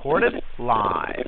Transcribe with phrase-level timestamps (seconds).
[0.00, 1.26] recorded live.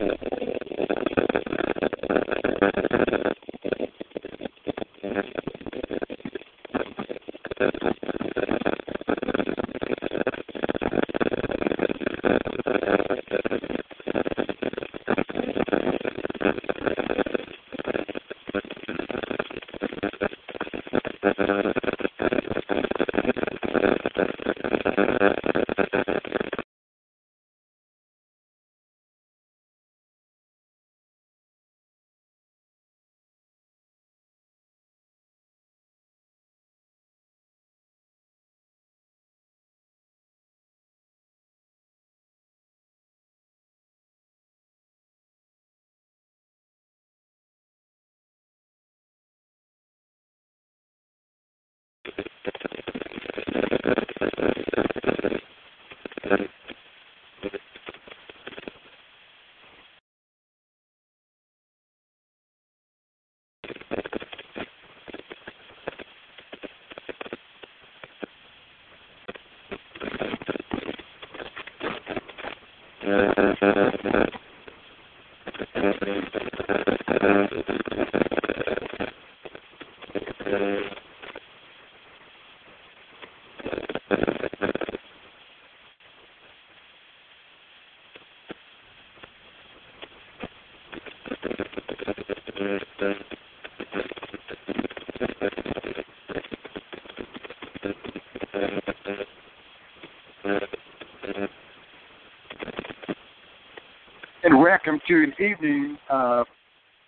[105.13, 106.47] Welcome evening of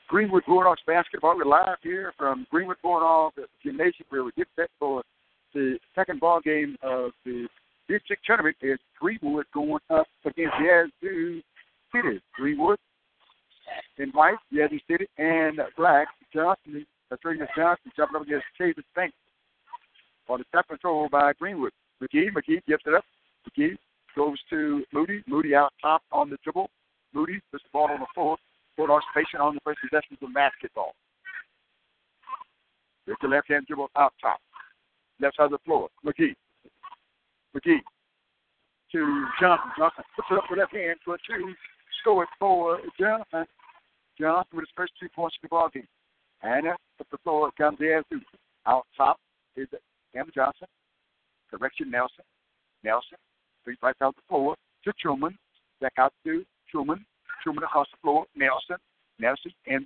[0.08, 1.38] Greenwood Bulldogs basketball.
[1.38, 5.02] We're live here from Greenwood Bulldogs Gymnasium where we get set for
[5.54, 7.48] the second ball game of the
[7.88, 8.56] district tournament.
[8.60, 11.40] Is Greenwood going up against Yazoo
[11.94, 12.20] City?
[12.34, 12.78] Greenwood
[13.96, 16.08] in white, Yazoo City, and black.
[16.30, 19.14] Johnson, the Travis Johnson jumping up against Chavis Bank.
[20.28, 21.72] On the top control by Greenwood.
[22.02, 23.04] McGee, McGee gives it up.
[23.48, 23.76] McGee
[24.14, 25.22] goes to Moody.
[25.26, 26.68] Moody out top on the dribble.
[27.14, 28.36] Moody puts the ball on the floor.
[29.34, 30.94] Patient on the first possession of basketball.
[33.06, 34.38] With the left hand dribble out top.
[35.20, 35.88] Left side of the floor.
[36.06, 36.34] McGee.
[37.56, 37.80] McGee
[38.92, 39.70] to Johnson.
[39.76, 41.52] Johnson puts it up with left hand for a two.
[42.00, 43.44] Score it for Johnson.
[44.18, 45.88] Johnson with his first two points in the ball game.
[46.42, 46.78] And up
[47.10, 48.22] the floor comes the Yazoo.
[48.66, 49.18] Out top
[49.56, 49.68] is
[50.14, 50.68] Cam Johnson.
[51.50, 52.24] Correction Nelson.
[52.84, 53.18] Nelson.
[53.64, 55.36] Three right out the floor to Truman.
[55.80, 57.04] Back out to Truman.
[57.42, 58.26] Truman across the floor.
[58.36, 58.76] Nelson.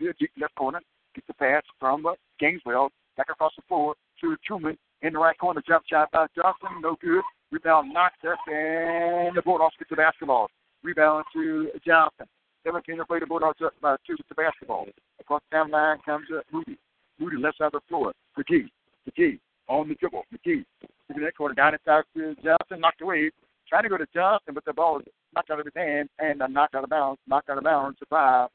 [0.01, 0.81] In the deep left corner.
[1.15, 2.91] Get the pass from uh, Gainesville.
[3.17, 4.77] Back across the floor to Truman.
[5.03, 5.63] In the right corner.
[5.67, 6.81] Jump shot by Johnson.
[6.81, 7.23] No good.
[7.51, 8.39] Rebound knocked up.
[8.47, 10.49] And the Bulldogs get the basketball.
[10.83, 12.27] Rebound to Johnson.
[12.65, 14.87] Seven can play the Bulldogs up by two with the basketball.
[15.21, 16.79] Across the down line comes uh, Moody.
[17.19, 18.13] Moody left side of the floor.
[18.39, 18.69] McGee.
[19.09, 19.39] McGee
[19.69, 20.25] on the dribble.
[20.33, 20.65] McGee.
[21.09, 22.81] Look that corner down inside to Johnson.
[22.81, 23.31] Knocked away.
[23.69, 26.41] Trying to go to Johnson, but the ball is knocked out of his hand and
[26.41, 27.21] uh, knocked out of bounds.
[27.27, 28.47] Knocked out of bounds by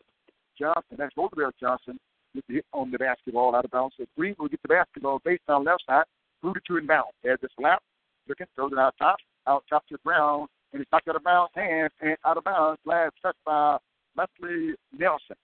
[0.57, 0.97] Johnson.
[0.97, 1.99] That's Roosevelt Johnson
[2.35, 3.95] with the hit on the basketball out of bounds.
[3.97, 6.05] So Green will get the basketball based on left side.
[6.41, 7.11] Booted to inbound.
[7.23, 7.81] There's the slap.
[8.27, 9.17] Looking, throws it out top.
[9.47, 10.47] Out top to Brown.
[10.71, 11.51] And it's knocked out of bounds.
[11.55, 12.79] Hand and out of bounds.
[12.85, 13.77] Last touch by
[14.17, 15.35] Leslie Nelson.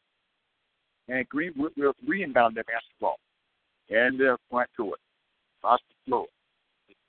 [1.07, 3.17] And Greenwood will reinbound the basketball.
[3.89, 4.99] And they're to it.
[5.59, 6.25] Across the floor.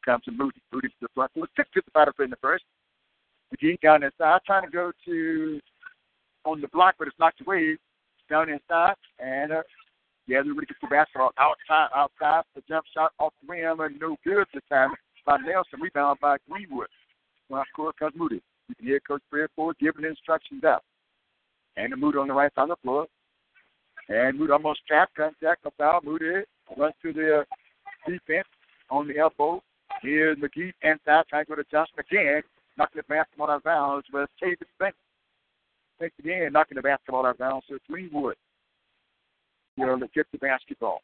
[0.04, 0.60] Comes to Moody.
[0.72, 1.30] Moody to the front.
[1.34, 2.64] It was six to the batter in the first.
[3.52, 5.60] McGee down inside, trying to go to
[6.44, 7.76] on the block, but it's knocked away.
[8.30, 9.62] Down inside, and uh,
[10.26, 12.44] yeah, everybody gets the basketball outside, outside.
[12.54, 14.90] The jump shot off the rim, and no good this time
[15.26, 15.80] by Nelson.
[15.80, 16.86] Rebound by Greenwood.
[17.48, 18.40] Well, score comes Moody.
[18.68, 20.84] You can hear Coach Fred Ford giving instructions out.
[21.76, 23.06] And the Moody on the right side of the floor.
[24.08, 26.00] And Moody almost trapped, contact, a foul.
[26.04, 26.44] Moody
[26.76, 27.44] runs to the uh,
[28.06, 28.46] defense
[28.90, 29.60] on the elbow.
[30.02, 32.42] Here's McGee inside, trying to go to Johnson again
[32.80, 34.96] knocking the basketball out of bounds with David Banks.
[36.00, 37.66] Banks again knocking the basketball out of bounds.
[37.68, 38.36] So Greenwood.
[39.76, 41.00] You know, to get the basketball.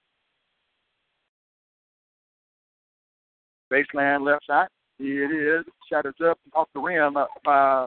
[3.70, 4.68] Baseline left side.
[4.98, 5.64] It is.
[5.90, 7.86] Shot is up off the rim uh, by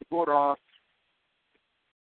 [0.00, 0.60] the Bulldogs.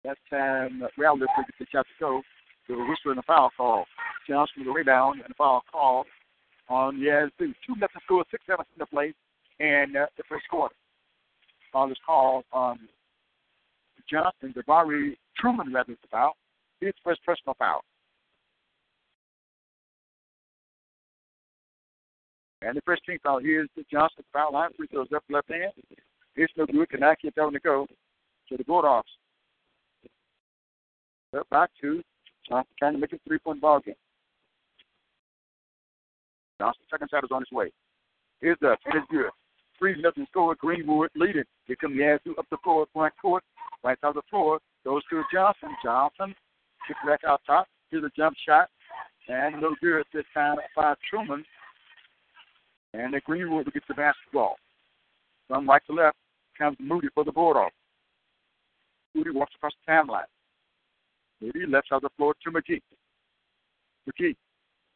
[0.05, 2.23] That time, uh, Rowley gets the shot to go.
[2.67, 3.84] So whistle and a foul call.
[4.28, 6.05] Johnson with a rebound and a foul call
[6.69, 7.55] on Yazoo.
[7.67, 9.14] Two left to score, six seconds in the play,
[9.61, 10.75] and uh, the first quarter
[11.75, 12.78] on this call on
[14.10, 16.34] Jonathan Jabari Truman rather the foul.
[16.80, 17.80] His first personal foul.
[22.62, 24.70] And the first team foul here is the Johnson foul line.
[24.76, 25.72] Free throws up left hand.
[26.34, 26.90] It's no good.
[26.90, 27.86] Cannot get that one to go.
[28.48, 29.08] to the Bulldogs.
[31.32, 32.02] They're back to
[32.48, 33.94] Johnson trying to make a three-point ball game.
[36.60, 37.70] Johnson second shot is on his way.
[38.40, 39.30] Here's the it is good.
[39.78, 40.55] Three nothing score.
[40.55, 41.44] Greenwood leading.
[41.67, 43.44] Here comes Yazoo up the floor, front court,
[43.84, 44.58] right side of the floor.
[44.84, 45.70] Goes to Johnson.
[45.84, 46.34] Johnson
[46.87, 47.67] kicks back out top.
[47.90, 48.69] Here's a jump shot.
[49.28, 51.44] And no good this time by Truman.
[52.94, 54.56] And the Greenwood gets the basketball.
[55.49, 56.17] From right to left
[56.56, 57.75] comes Moody for the Bulldogs.
[59.14, 60.25] Moody walks across the timeline.
[61.40, 62.81] Moody left side of the floor to McGee.
[64.08, 64.37] McGee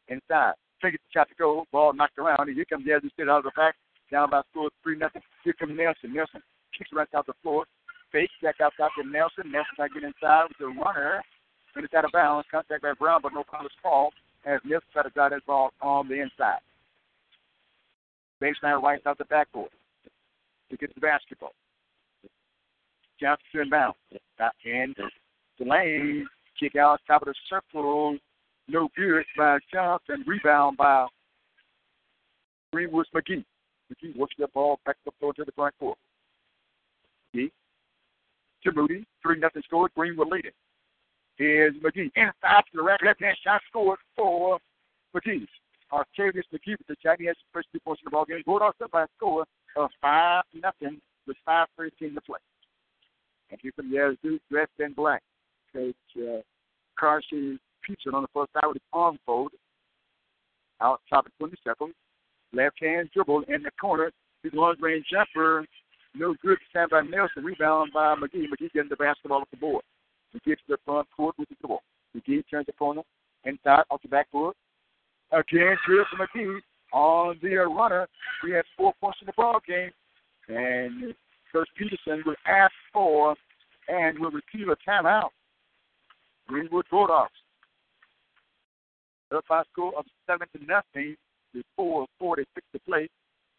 [0.07, 0.53] inside.
[0.81, 1.65] Takes the shot to go.
[1.71, 2.49] Ball knocked around.
[2.49, 3.75] Here comes Yazoo State out of the back.
[4.11, 5.21] Down by score three nothing.
[5.43, 6.13] Here comes Nelson.
[6.13, 6.41] Nelson
[6.77, 7.65] kicks right out the floor.
[8.11, 9.51] Fake back out to Nelson.
[9.51, 11.23] Nelson trying to get inside with the runner.
[11.73, 12.47] Finished out of bounds.
[12.51, 14.13] Contact by Brown, but no is called
[14.45, 16.59] as Nelson tried to drive that ball on the inside.
[18.41, 19.69] Baseline right out the backboard
[20.69, 21.53] to get the basketball.
[23.19, 23.93] Johnson inbound.
[24.37, 24.93] Back in
[25.59, 26.27] the lane.
[26.59, 28.17] Kick out top of the circle.
[28.67, 30.23] No good by Johnson.
[30.27, 31.07] Rebound by
[32.73, 33.45] Greenwood McGee.
[33.91, 35.97] McGee works the ball back up floor to the front court.
[37.35, 37.51] McGee
[38.63, 39.05] to Moody.
[39.23, 39.89] 3 nothing score.
[39.95, 40.51] Greenwood leading.
[41.35, 42.11] Here's McGee.
[42.15, 42.99] Inside to the right.
[43.03, 44.59] Left hand shot scored for
[45.15, 45.47] McGee.
[45.91, 46.95] Arcavius McGee with the.
[47.19, 48.41] He has the first two points in the ball game.
[48.45, 49.45] Bulldogs up by a score
[49.75, 52.39] of 5 nothing with 5.13 to play.
[53.49, 55.21] And here from Yazoo, dressed in black.
[55.73, 56.41] Coach uh,
[56.97, 59.51] Carson Peterson on the first side with his arm fold.
[60.81, 61.93] Out top of 20 seconds.
[62.53, 64.11] Left hand dribble in the corner.
[64.43, 65.65] His long range jumper.
[66.13, 66.57] No good.
[66.69, 67.43] Stand by Nelson.
[67.43, 68.47] Rebound by McGee.
[68.47, 69.83] McGee getting the basketball off the board.
[70.35, 71.81] McGee to the front court with the ball.
[72.15, 73.01] McGee turns the corner.
[73.45, 74.55] Inside off the backboard.
[75.31, 76.59] Again, drill from McGee
[76.91, 78.07] on the runner.
[78.43, 79.91] We had four points in the ball game.
[80.49, 81.13] And
[81.51, 83.35] Coach Peterson will ask for
[83.87, 85.29] and will receive a timeout.
[86.47, 87.31] Greenwood Bulldogs.
[89.33, 91.15] Up by score of seven to nothing
[91.53, 93.09] before 46 to play.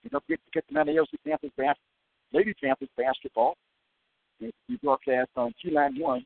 [0.02, 1.76] You don't get to get the LC campus bas-
[2.32, 3.56] lady campus basketball.
[4.40, 6.24] It's be broadcast on T Line One.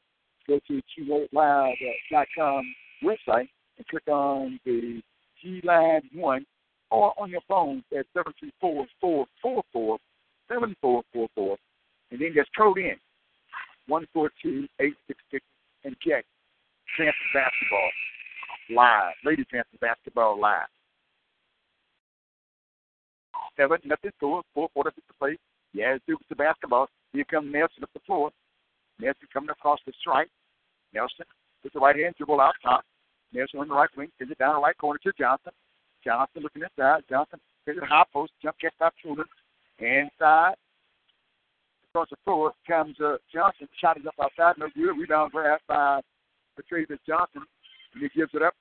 [0.49, 5.03] Go to T-Live.com website and click on the
[5.43, 6.47] T Line One
[6.91, 8.07] or on your phone at
[8.63, 9.99] 734-444-7444
[12.11, 12.97] and then just code in
[13.89, 15.45] 142866
[15.85, 16.25] and get
[16.97, 17.91] campus basketball
[18.71, 20.69] live, ladies campus basketball live.
[23.57, 25.39] Seven, nothing score, four quarters to play.
[25.73, 26.89] Yeah, Duke's the basketball.
[27.13, 28.31] Here comes Nelson up the floor.
[29.01, 30.29] Nelson coming across the stripe.
[30.95, 31.25] Nelson
[31.65, 32.85] with the right hand dribble out top.
[33.33, 35.53] Nelson on the right wing, sends it down the right corner to Johnson.
[36.05, 37.03] Johnson looking inside.
[37.09, 39.27] Johnson hits the high post, jump catch by Truman.
[39.79, 40.55] Inside.
[41.91, 43.69] Across the floor comes uh, Johnson.
[43.81, 44.55] Shot is up outside.
[44.59, 44.99] No good.
[44.99, 46.01] Rebound grab by
[46.55, 47.43] Patrice Johnson.
[47.95, 48.55] And he gives it up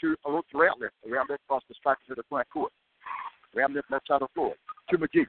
[0.00, 0.92] to a little Rattler.
[1.08, 2.72] Rattler across the stripe to the front court.
[3.54, 4.54] Rattler left side of the floor
[4.90, 5.26] to McGee.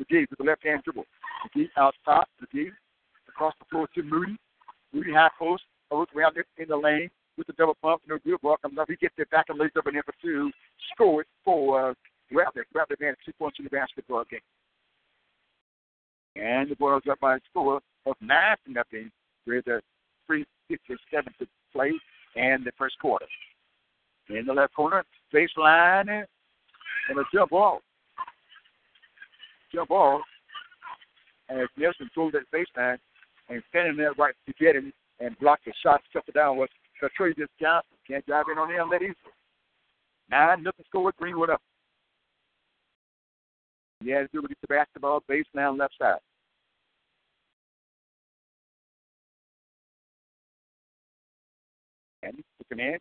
[0.00, 1.04] McGee with the left hand dribble.
[1.46, 2.28] McGee out top.
[2.42, 2.70] McGee
[3.28, 4.36] across the floor to Moody.
[4.92, 5.62] Moody high post.
[5.90, 8.02] A little Rattler in the lane with the double pump.
[8.08, 8.88] No good ball comes up.
[8.88, 10.50] He gets it back and lays up an in two.
[10.94, 11.94] Score it for uh,
[12.32, 12.64] Rattler.
[12.74, 14.40] Rattler advanced two points in the basketball game.
[16.34, 19.10] And the Boils up by a score of nine to nothing
[19.46, 19.80] with a
[20.26, 21.92] three fifty-seven to play
[22.36, 23.26] and the first quarter.
[24.30, 26.24] In the left corner, baseline
[27.08, 27.80] and a jump off.
[29.74, 30.22] Jump ball.
[31.48, 32.98] As Nelson throws that baseline
[33.48, 36.68] and standing there right to get him and block the shot, stuff it down was
[37.00, 37.96] Patrice Johnson.
[38.06, 39.14] Can't drive in on him that easily.
[40.30, 41.60] Nine nothing score with Greenwood up.
[44.02, 46.18] Yeah, do get the basketball baseline left side.
[52.22, 52.98] And looking in,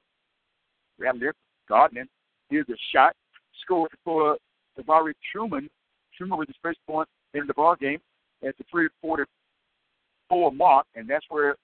[0.99, 1.33] around there,
[1.69, 2.05] Gardner.
[2.49, 3.15] Here's a shot
[3.61, 4.37] scored for
[4.77, 5.69] Tavari Truman.
[6.17, 7.99] Truman with his first point in the ball game
[8.45, 11.55] at the 344 mark, and that's where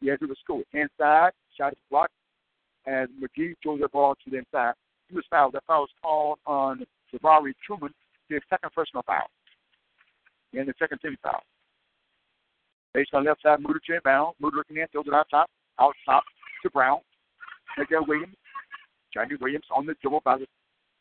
[0.00, 0.62] he has to score.
[0.72, 2.12] Inside, shot is blocked,
[2.86, 4.74] and McGee throws the ball to the inside.
[5.08, 5.54] He was fouled.
[5.54, 7.92] That foul was called on Tavari Truman
[8.28, 9.26] his second personal foul.
[10.52, 11.42] And the second team foul.
[12.94, 14.34] Based on left side, Moody to inbound.
[14.40, 15.50] Moody looking in, throws it out top.
[15.78, 16.24] Out top
[16.62, 17.00] to Brown.
[17.76, 18.34] Miguel Williams.
[19.12, 20.46] Johnny Williams on the dribble by the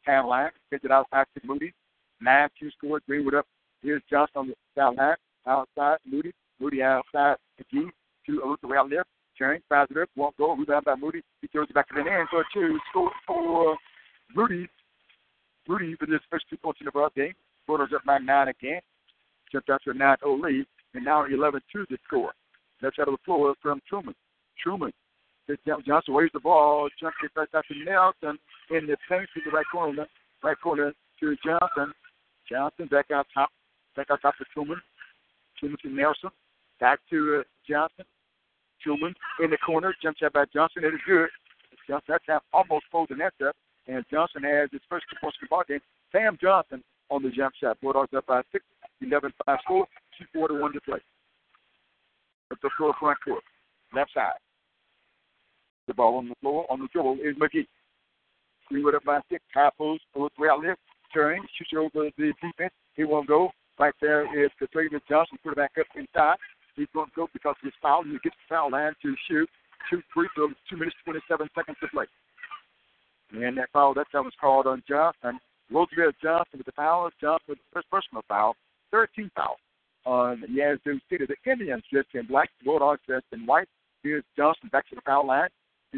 [0.07, 0.51] line.
[0.71, 1.73] Gets it outside to Moody.
[2.21, 3.01] 9 2 score.
[3.07, 3.45] Greenwood up.
[3.81, 5.15] Here's Johnson on the line.
[5.45, 6.31] Outside, Moody.
[6.59, 7.35] Moody outside
[7.71, 7.87] G.
[8.25, 9.09] Two over the route left.
[9.37, 10.09] Turn, fires it up.
[10.15, 10.55] Won't go.
[10.55, 11.21] Rebound by Moody.
[11.41, 12.79] He throws it back to the end for a two.
[12.89, 13.77] Score for
[14.35, 14.67] Moody.
[15.67, 17.33] Rudy with his first two points in the ball game.
[17.67, 18.81] Bulldogs up by nine again.
[19.51, 20.65] Jumped out to a 9 0 lead.
[20.93, 22.33] and now 11 2 the score.
[22.81, 24.15] Left side of the floor from Truman.
[24.61, 24.91] Truman.
[25.85, 28.37] Johnson waves the ball, jumps it back to Nelson
[28.69, 30.05] in the paint to the right corner,
[30.43, 31.93] right corner to Johnson.
[32.49, 33.49] Johnson back out top,
[33.95, 34.81] back out top to Truman.
[35.59, 36.29] Truman to Nelson.
[36.79, 38.05] Back to uh, Johnson.
[38.83, 40.83] Truman in the corner, jump shot by Johnson.
[40.83, 41.29] It is good.
[41.87, 43.55] Johnson that time almost the net up,
[43.87, 45.79] and Johnson has his first two points of ball game.
[46.11, 47.77] Sam Johnson on the jump shot.
[47.81, 48.63] Bulldogs up by six,
[49.01, 49.87] 11 5 score,
[50.33, 50.99] 241 to play.
[52.51, 53.43] Up the floor front court,
[53.95, 54.39] left side.
[55.87, 57.67] The ball on the floor on the dribble is McGee.
[58.67, 60.81] Greenwood up by six, high post, goes right left,
[61.13, 62.73] turn, shoots over the defense.
[62.95, 63.51] He won't go.
[63.79, 66.35] Right there is Travis Johnson, put it back up inside.
[66.75, 68.07] He's going to go because he's fouled.
[68.07, 69.49] He gets the foul line to shoot.
[69.89, 72.05] Two free throws, two minutes, 27 seconds to play.
[73.31, 75.39] And that foul, that time was called on Johnson.
[75.71, 77.09] Roosevelt Johnson with the foul.
[77.21, 78.55] Johnson with the first personal foul.
[78.91, 79.57] 13 foul
[80.05, 81.25] on Yazoo City.
[81.27, 83.67] The Indians dressed in black, Bulldogs dressed in white.
[84.03, 85.49] Here's Johnson back to the foul line.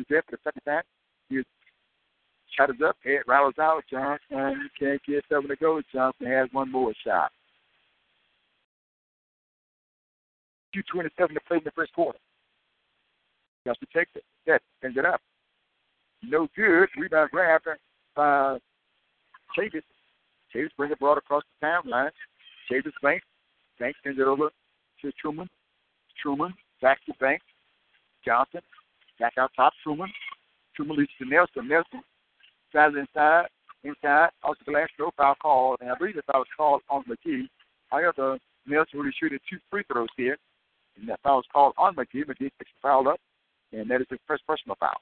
[0.10, 0.84] There for the second time.
[1.30, 1.44] He's
[2.56, 3.84] shot up, head rattles out.
[3.90, 5.82] Johnson can't get seven to go.
[5.92, 7.32] Johnson has one more shot.
[10.76, 12.20] 2.27 to play in the first quarter.
[13.66, 14.24] Johnson takes it.
[14.46, 15.22] That ends it up.
[16.24, 16.90] No good.
[16.98, 17.62] Rebound grab
[18.16, 18.58] by
[19.58, 19.82] Chavis.
[20.54, 22.12] Chavis brings it broad across the timeline.
[22.72, 23.26] Chavis Banks.
[23.80, 24.50] Banks sends it over
[25.02, 25.50] to Truman.
[26.22, 27.46] Truman back to Banks.
[28.26, 28.62] Johnson
[29.20, 29.74] back out top.
[29.84, 30.10] Truman.
[30.76, 31.68] Truman leads to Nelson.
[31.68, 32.02] Nelson
[32.72, 33.48] tries inside.
[33.84, 34.30] Inside.
[34.44, 34.88] Off the glass.
[34.98, 35.78] No foul call.
[35.82, 37.48] And I believe the foul was called on McGee.
[37.90, 40.38] However, Nelson really shooting two free throws here.
[40.98, 42.26] And that foul was called on McGee.
[42.26, 43.20] McGee picks the foul up.
[43.72, 45.02] And that is his first personal foul.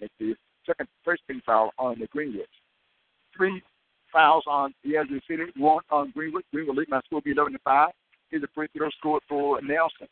[0.00, 0.34] It's the
[0.66, 2.46] second first team foul on the Greenwoods.
[3.36, 3.62] Three
[4.12, 6.44] fouls on Yazoo City, one on Greenwood.
[6.52, 7.90] Greenwood lead my score be 11 to 5.
[8.30, 10.08] Here's a free throw scored for Nelson.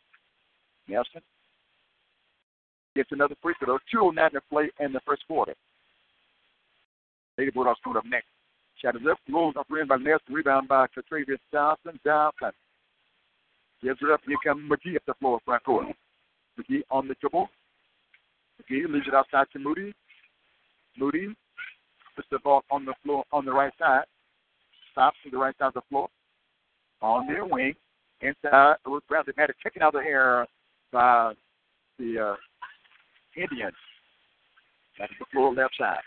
[0.88, 1.23] Nelson
[2.94, 3.78] gets another free throw.
[3.90, 5.54] 209 to play in the first quarter.
[7.38, 8.26] Lady Bulldogs coming up next.
[8.80, 11.99] Shot is up, rolls up rim by Nelson, rebound by Travis Johnson.
[12.04, 12.50] Johnson
[13.82, 14.20] gives it up.
[14.26, 15.87] Here comes McGee at the floor, front court.
[16.58, 17.49] McGee on the dribble.
[18.61, 19.94] McGee leaves it outside to Moody.
[20.99, 21.34] Moody
[22.16, 24.04] puts the ball on the floor on the right side.
[24.92, 26.08] Stops to the right side of the floor.
[27.00, 27.75] On their wing.
[28.20, 30.46] Inside, it was Bradley Matter taken out the air
[30.92, 31.32] by
[31.99, 32.37] the uh,
[33.36, 33.76] Indians.
[34.98, 36.04] That's the floor left side.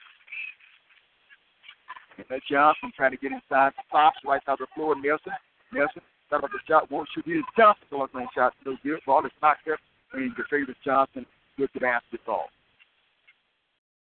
[2.17, 3.73] And that Johnson trying to get inside.
[3.89, 4.95] Stops right side of the floor.
[4.95, 5.33] Nelson.
[5.73, 6.91] Nelson thought about the shot.
[6.91, 7.83] Won't shoot his Johnson.
[7.89, 8.53] Going shot.
[8.65, 8.99] No good.
[9.05, 9.79] Ball is knocked up.
[10.13, 11.25] And Davis Johnson
[11.57, 12.45] with the basketball.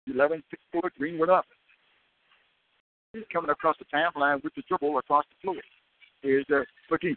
[0.06, 1.44] 11 6 4 Greenwood up.
[3.12, 5.62] He's coming across the timeline with the dribble across the floor.
[6.22, 7.16] Here's uh, McGee.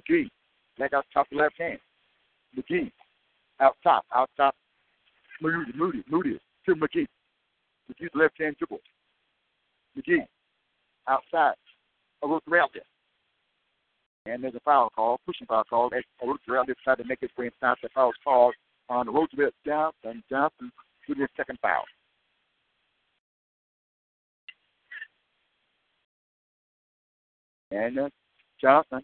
[0.00, 0.28] McGee.
[0.78, 1.78] Back out top left hand.
[2.56, 2.90] McGee.
[3.60, 4.04] Out top.
[4.14, 4.54] Out top.
[5.40, 5.72] Moody.
[5.76, 6.04] Moody.
[6.10, 7.06] Moody to McGee.
[7.90, 8.80] McGee's left hand dribble.
[9.96, 10.26] McGee.
[11.08, 11.54] Outside.
[12.22, 12.82] A look around there.
[14.32, 15.90] And there's a foul call, pushing foul call.
[15.92, 17.76] A look around there, tried to make his way inside.
[17.82, 18.54] The foul called
[18.88, 20.22] on Roosevelt Johnson.
[20.28, 20.72] Johnson
[21.08, 21.84] with his second foul.
[27.70, 28.08] And uh,
[28.60, 29.02] Johnson.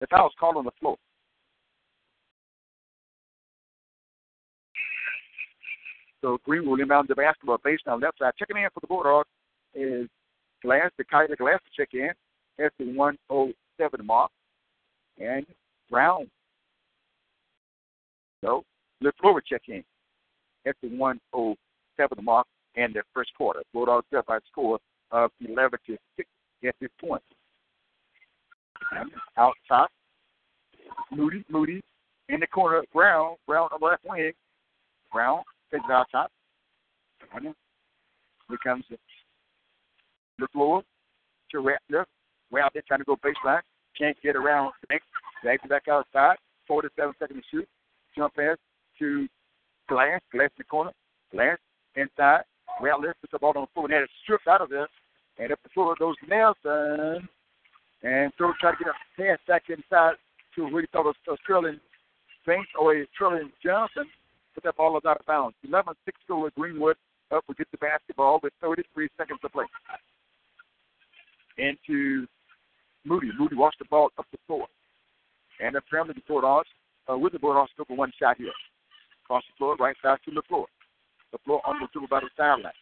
[0.00, 0.96] The foul's called on the floor.
[6.22, 8.32] So Greenwood inbound the basketball based on left side.
[8.38, 9.28] Checking in for the Bulldogs
[9.74, 10.08] is
[10.62, 12.10] Glass, the Kaiser Glass to check in
[12.64, 14.30] at the 107 mark.
[15.18, 15.46] And
[15.90, 16.30] Brown.
[18.42, 18.64] So
[19.02, 19.82] LeFleur check in
[20.66, 23.62] at the 107 mark in the first quarter.
[23.72, 24.78] Bulldogs up by a score
[25.10, 26.28] of 11 to 6
[26.66, 27.22] at this point.
[29.36, 29.90] Out top,
[31.12, 31.82] Moody, Moody
[32.28, 34.32] in the corner, Brown, Brown on the left wing.
[35.12, 36.30] Brown it out top.
[37.40, 40.82] Here comes the, floor
[41.50, 42.06] to Rattler.
[42.50, 43.60] Rattler trying to go baseline.
[43.96, 44.72] Can't get around.
[44.88, 46.36] Banks back outside.
[46.66, 47.68] 47 seconds to shoot.
[48.16, 48.56] Jump pass
[48.98, 49.28] to
[49.88, 50.20] Glass.
[50.32, 50.92] Glass in the corner.
[51.32, 51.58] Glass
[51.94, 52.42] inside.
[52.80, 54.88] Rattler puts the ball on the floor and it stripped out of there.
[55.38, 57.28] And up the floor goes Nelson.
[58.02, 60.14] And throw try to get a pass back inside
[60.56, 61.78] to what he thought was, was Trilling
[62.46, 64.06] Banks or a Trilling Johnson.
[64.54, 65.56] But that ball out of bounds.
[65.66, 66.96] 11 6 with Greenwood
[67.30, 69.64] up will get the basketball with 33 seconds to play.
[71.58, 72.26] Into
[73.04, 73.30] Moody.
[73.38, 74.66] Moody washed the ball up the floor.
[75.60, 76.68] And apparently the Bulldogs,
[77.10, 78.52] uh, with the Bulldogs, took a one shot here.
[79.24, 80.66] Across the floor, right side to the floor.
[81.32, 82.72] The floor on the dribble by the sideline.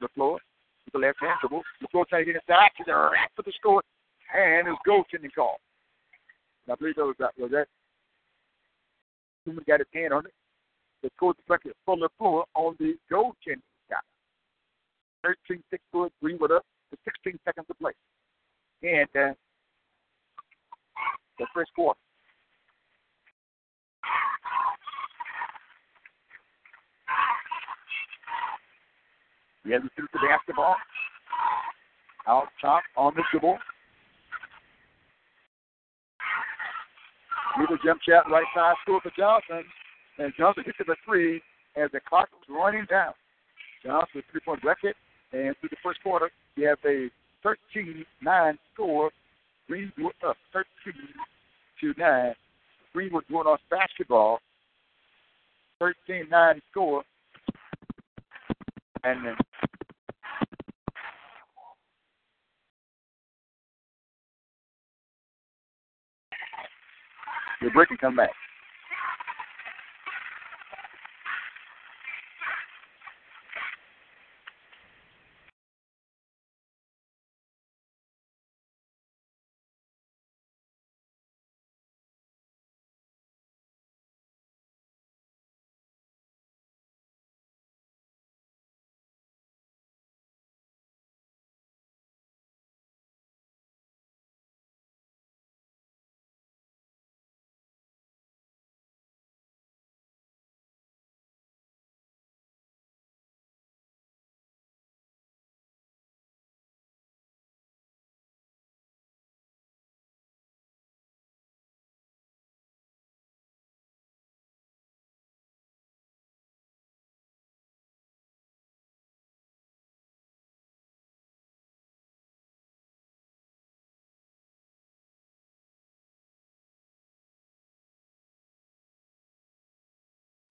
[0.00, 0.38] The floor
[0.84, 1.62] with the left hand dribble.
[1.80, 3.82] The floor get inside to the rack for the score.
[4.34, 5.56] and his goaltending call.
[6.70, 7.32] I believe that was that.
[7.38, 7.66] Was that?
[9.44, 10.32] Truman got his hand on it.
[11.02, 11.36] The coach
[11.84, 14.04] from the floor on the goaltending shot.
[15.24, 17.92] 13 6 foot Greenwood up to 16 seconds to play.
[18.82, 19.34] And uh,
[21.38, 21.98] the first quarter.
[29.64, 30.76] He has to the basketball.
[32.26, 33.58] Out top on the dribble.
[37.58, 39.64] A jump shot right side score for Johnson.
[40.22, 41.42] And Johnson gets to the three
[41.74, 43.12] as the clock was running down.
[43.84, 44.94] Johnson three point record.
[45.32, 47.10] And through the first quarter, he has a
[47.42, 49.10] 13 9 score.
[49.66, 50.94] Greenwood up 13
[51.80, 52.34] to 9.
[52.92, 54.38] Greenwood going off basketball.
[55.80, 57.02] 13 9 score.
[59.02, 59.34] And then
[67.60, 68.30] the break and come back.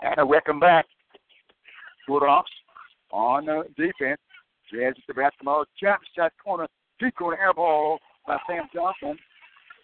[0.02, 0.88] And welcome back.
[2.08, 2.50] Bulldogs
[3.12, 4.20] on the defense.
[4.74, 5.64] Jazz the basketball.
[5.80, 6.00] Shot
[6.44, 6.68] corner.
[7.00, 9.18] Deep corner air ball by Sam Johnson.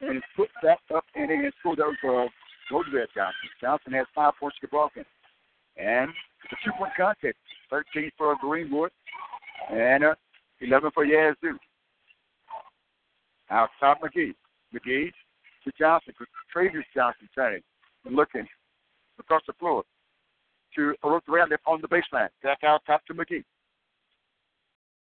[0.01, 1.51] And it's put that up and in.
[1.60, 2.30] Scored over for
[2.71, 3.49] Roosevelt Johnson.
[3.62, 5.06] Johnson has five points to broken.
[5.77, 6.10] And
[6.43, 7.38] it's a two point contest.
[7.69, 8.89] 13 for Greenwood.
[9.71, 10.15] And uh,
[10.62, 11.60] 11 for Yazoo.
[13.51, 14.34] Outside McGee.
[14.73, 15.12] McGee
[15.63, 16.15] to Johnson.
[16.51, 17.62] Travis Johnson turning.
[18.10, 18.47] Looking
[19.19, 19.84] across the floor
[20.77, 22.29] to around it on the baseline.
[22.43, 23.43] Back out top to McGee.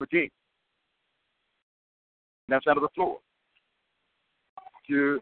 [0.02, 0.30] McGee.
[2.48, 3.18] That's out of the floor.
[4.90, 5.20] To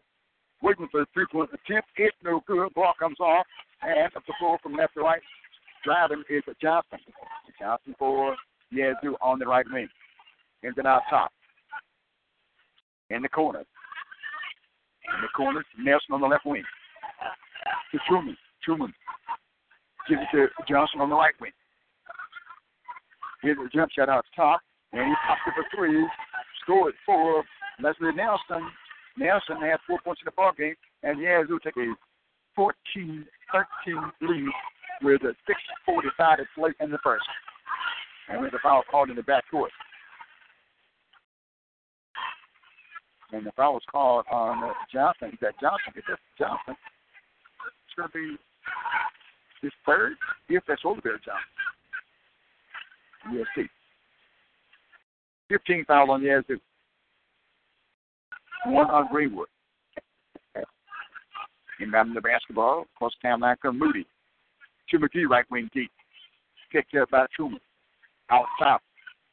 [0.62, 1.88] waiting for the three point attempt.
[1.96, 2.72] It's no good.
[2.74, 3.46] Ball comes off.
[3.82, 5.20] And up the floor from left to right.
[5.84, 6.98] Driving is Johnson.
[7.60, 8.36] Johnson for
[8.70, 9.88] Yazoo on the right wing.
[10.62, 11.30] And then out top.
[13.10, 13.60] In the corner.
[13.60, 16.64] In the corner, Nelson on the left wing.
[17.92, 18.36] To Truman.
[18.62, 18.94] Truman
[20.08, 21.52] Gives it to Johnson on the right wing.
[23.42, 24.60] Here's a jump shot out top,
[24.92, 26.06] and he popped it for three.
[26.62, 27.44] Scored for
[27.82, 28.70] Leslie Nelson.
[29.16, 31.94] Nelson had four points in the ball game, and Yazoo take a
[32.58, 33.24] 14-13
[34.22, 34.48] lead
[35.02, 35.34] with a
[35.86, 37.26] 6:45 to play in the first.
[38.28, 39.68] And with the foul called in the backcourt.
[43.32, 45.36] And the foul was called on uh, Johnson.
[45.40, 46.06] That Johnson, it's
[46.38, 46.76] Johnson.
[46.76, 48.38] It's going to be
[49.64, 50.12] his third
[50.50, 51.36] DFS Older job.
[53.32, 53.68] USC.
[55.48, 56.60] 15 foul on Yazoo.
[58.66, 59.48] One on Greenwood.
[61.80, 64.06] Inbounding the basketball, across town line comes Moody.
[64.90, 65.90] To McGee, right wing deep.
[66.70, 67.60] Picked up by Truman.
[68.30, 68.82] Out top.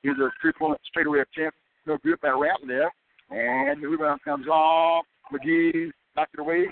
[0.01, 1.57] Here's a three point straightaway attempt.
[1.85, 2.89] No good by Rattler.
[3.29, 5.05] And the rebound comes off.
[5.31, 6.65] McGee knocked it away.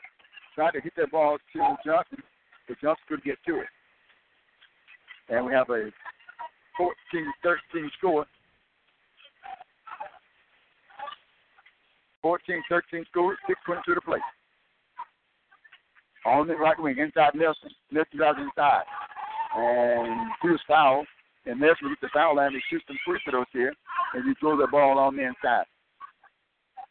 [0.56, 2.24] Tried to hit that ball to Johnson
[2.70, 3.68] but Johnson could get to it.
[5.28, 5.90] And we have a
[6.80, 8.26] 14-13 score.
[12.24, 14.20] 14-13 score, 6.22 to play.
[16.26, 17.70] On the right wing, inside Nelson.
[17.92, 18.84] Nelson drives inside.
[19.56, 21.06] And here's foul.
[21.46, 22.52] And Nelson gets the foul line.
[22.52, 23.74] He shoots some free throws here.
[24.14, 25.66] And you throw the ball on the inside.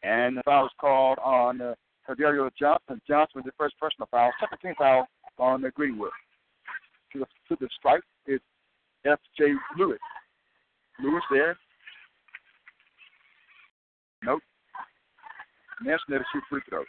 [0.03, 1.75] And the foul is called on uh,
[2.07, 2.99] Cordelio Johnson.
[3.07, 4.31] Johnson was the first personal foul.
[4.39, 5.07] Second team foul
[5.39, 6.11] on the Greenwood.
[7.13, 8.39] To the, to the strike is
[9.05, 9.53] F.J.
[9.77, 9.99] Lewis.
[11.01, 11.57] Lewis there.
[14.23, 14.41] Nope.
[15.83, 16.85] Nash never shoot free throws.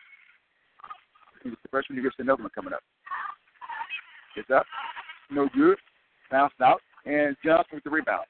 [1.43, 1.99] He's the freshman.
[1.99, 2.83] He gets another one coming up.
[4.37, 4.67] It's up.
[5.31, 5.79] No good.
[6.31, 6.81] Bounced out.
[7.07, 8.27] And Johnson with the rebound.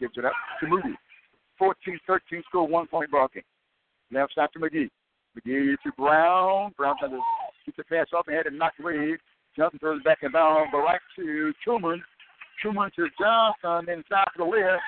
[0.00, 0.96] Gives it up to Moody.
[1.58, 3.44] 14 16-13 score, one point ball game.
[4.10, 4.90] Left side to McGee.
[5.38, 6.72] McGee to Brown.
[6.76, 7.12] Brown trying
[7.66, 9.16] get the pass off and had it knocked away.
[9.56, 12.02] Johnson throws back and down, but right to Truman.
[12.60, 14.82] Truman to Johnson, inside to the left.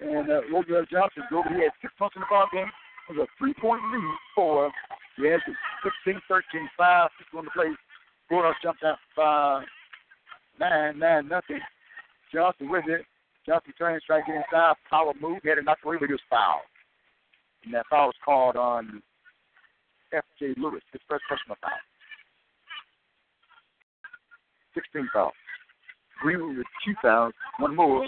[0.00, 1.48] And uh, Roosevelt Johnson over.
[1.50, 2.70] He had six points in the ball game.
[3.08, 4.72] It was a three-point lead for
[5.18, 5.40] the had
[6.04, 7.70] 16, 13, 5, 6 on the play.
[8.28, 9.64] Bulldogs jumped out by
[10.58, 11.60] 9, 9, nothing.
[12.32, 13.04] Johnson with it.
[13.46, 14.74] Johnson turns, trying to get inside.
[14.88, 15.40] Power move.
[15.44, 16.66] Had it knocked away, but he was fouled.
[17.64, 19.02] And that foul was called on
[20.14, 20.54] F.J.
[20.56, 21.70] Lewis, his first personal foul.
[24.74, 25.32] 16 fouls.
[26.20, 28.06] Greenwood with two fouls, one more.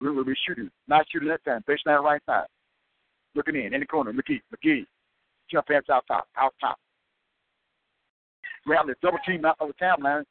[0.00, 1.64] Greenwood will be shooting, not shooting that time.
[1.68, 2.46] Baseline right side.
[3.34, 4.12] Looking in, in the corner.
[4.12, 4.86] McGee, McGee.
[5.50, 6.78] Jump hands out top, out top.
[8.66, 10.24] Grab the double team out of the timeline.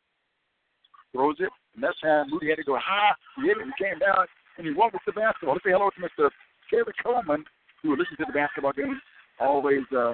[1.13, 1.49] Throws it.
[1.75, 3.11] And that's time Moody had to go high.
[3.37, 3.65] He hit it.
[3.65, 4.25] He came down
[4.57, 5.55] and he walked with the basketball.
[5.55, 6.29] Let's say hello to Mr.
[6.69, 7.45] Kevin Coleman,
[7.83, 8.99] who listens to the basketball game.
[9.39, 10.13] Always uh,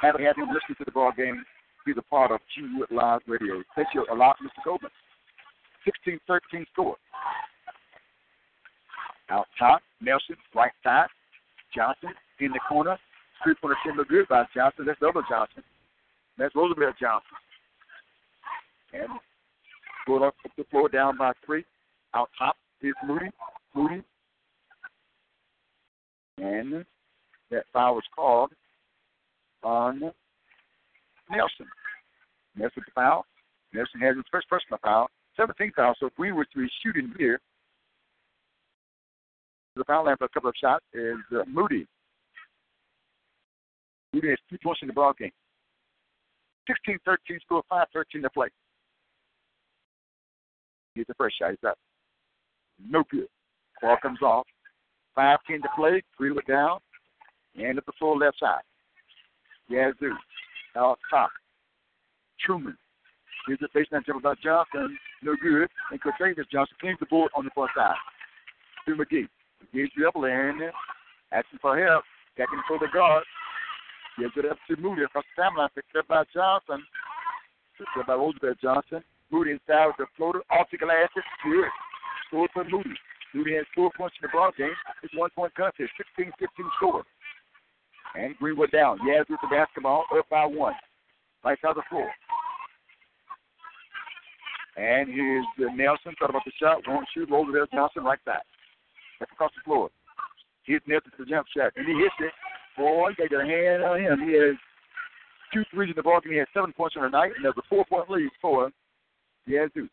[0.00, 1.44] happy to have him listen to the ball game.
[1.84, 3.62] He's a part of G Wood Live Radio.
[3.74, 4.62] Thank you a lot, Mr.
[4.62, 4.90] Coleman.
[6.06, 6.96] 16-13 score.
[9.30, 11.08] Out top, Nelson, right side.
[11.74, 12.98] Johnson in the corner.
[13.42, 14.84] Three pointer shot look good by Johnson.
[14.86, 15.62] That's double Johnson.
[16.38, 17.36] That's Roosevelt Johnson.
[18.92, 19.08] And
[20.06, 21.64] going up the floor down by three.
[22.14, 23.30] Out top is Moody.
[26.38, 26.84] And
[27.50, 28.50] that foul was called
[29.62, 30.00] on
[31.30, 31.66] Nelson.
[32.56, 33.24] Nelson foul.
[33.72, 35.08] Nelson has his first personal foul.
[35.38, 35.94] 17th foul.
[35.98, 37.40] So if we were to be shooting here,
[39.76, 41.86] the foul line for a couple of shots is uh, Moody.
[44.12, 45.30] Moody has two points in the ball game.
[46.88, 48.48] 16-13 score, 5-13 to play.
[50.94, 51.50] Here's the first shot.
[51.50, 51.78] He's up.
[52.86, 53.26] No good.
[53.82, 54.46] Ball comes off.
[55.18, 56.02] 5-10 to play.
[56.18, 56.78] Look down.
[57.56, 58.62] And at the full left side.
[59.68, 60.14] Yazoo.
[60.76, 61.30] Out top.
[62.40, 62.76] Truman.
[63.46, 64.96] Here's the baseline jump about Johnson.
[65.22, 65.68] No good.
[65.90, 67.96] And Cortez Johnson cleans the board on the far side.
[68.86, 69.28] To McGee.
[69.74, 70.70] McGee dribbling.
[71.32, 72.04] Asking for help.
[72.36, 73.24] Checking for the guard.
[74.18, 75.68] Gives it up to Moody across the timeline.
[75.74, 76.84] Picked up by Johnson.
[77.76, 79.02] Picked up by Roosevelt Johnson.
[79.30, 80.42] Moody inside with the floater.
[80.50, 81.24] Off the glasses.
[81.44, 81.68] Good.
[82.28, 82.94] Score for Moody.
[83.34, 84.74] Moody has four points in the ball game.
[85.02, 85.90] It's one point contest.
[85.96, 87.04] 16 15 score.
[88.14, 88.98] And Greenwood down.
[89.00, 90.04] Yaz with the basketball.
[90.16, 90.74] Up by one.
[91.44, 92.10] Right of the floor.
[94.76, 96.14] And here's Nelson.
[96.18, 96.82] Thought about the shot.
[96.86, 97.30] Won't shoot.
[97.30, 98.42] Roosevelt Johnson right back.
[99.18, 99.90] That's across the floor.
[100.64, 101.72] Here's Nelson for the jump shot.
[101.76, 102.32] And he hits it.
[102.76, 104.28] Boy, they got a hand on him.
[104.28, 104.56] He has
[105.52, 106.32] two threes in the ball game.
[106.32, 108.70] He has seven points on the night, and there's a four-point lead for
[109.46, 109.88] Yazoo.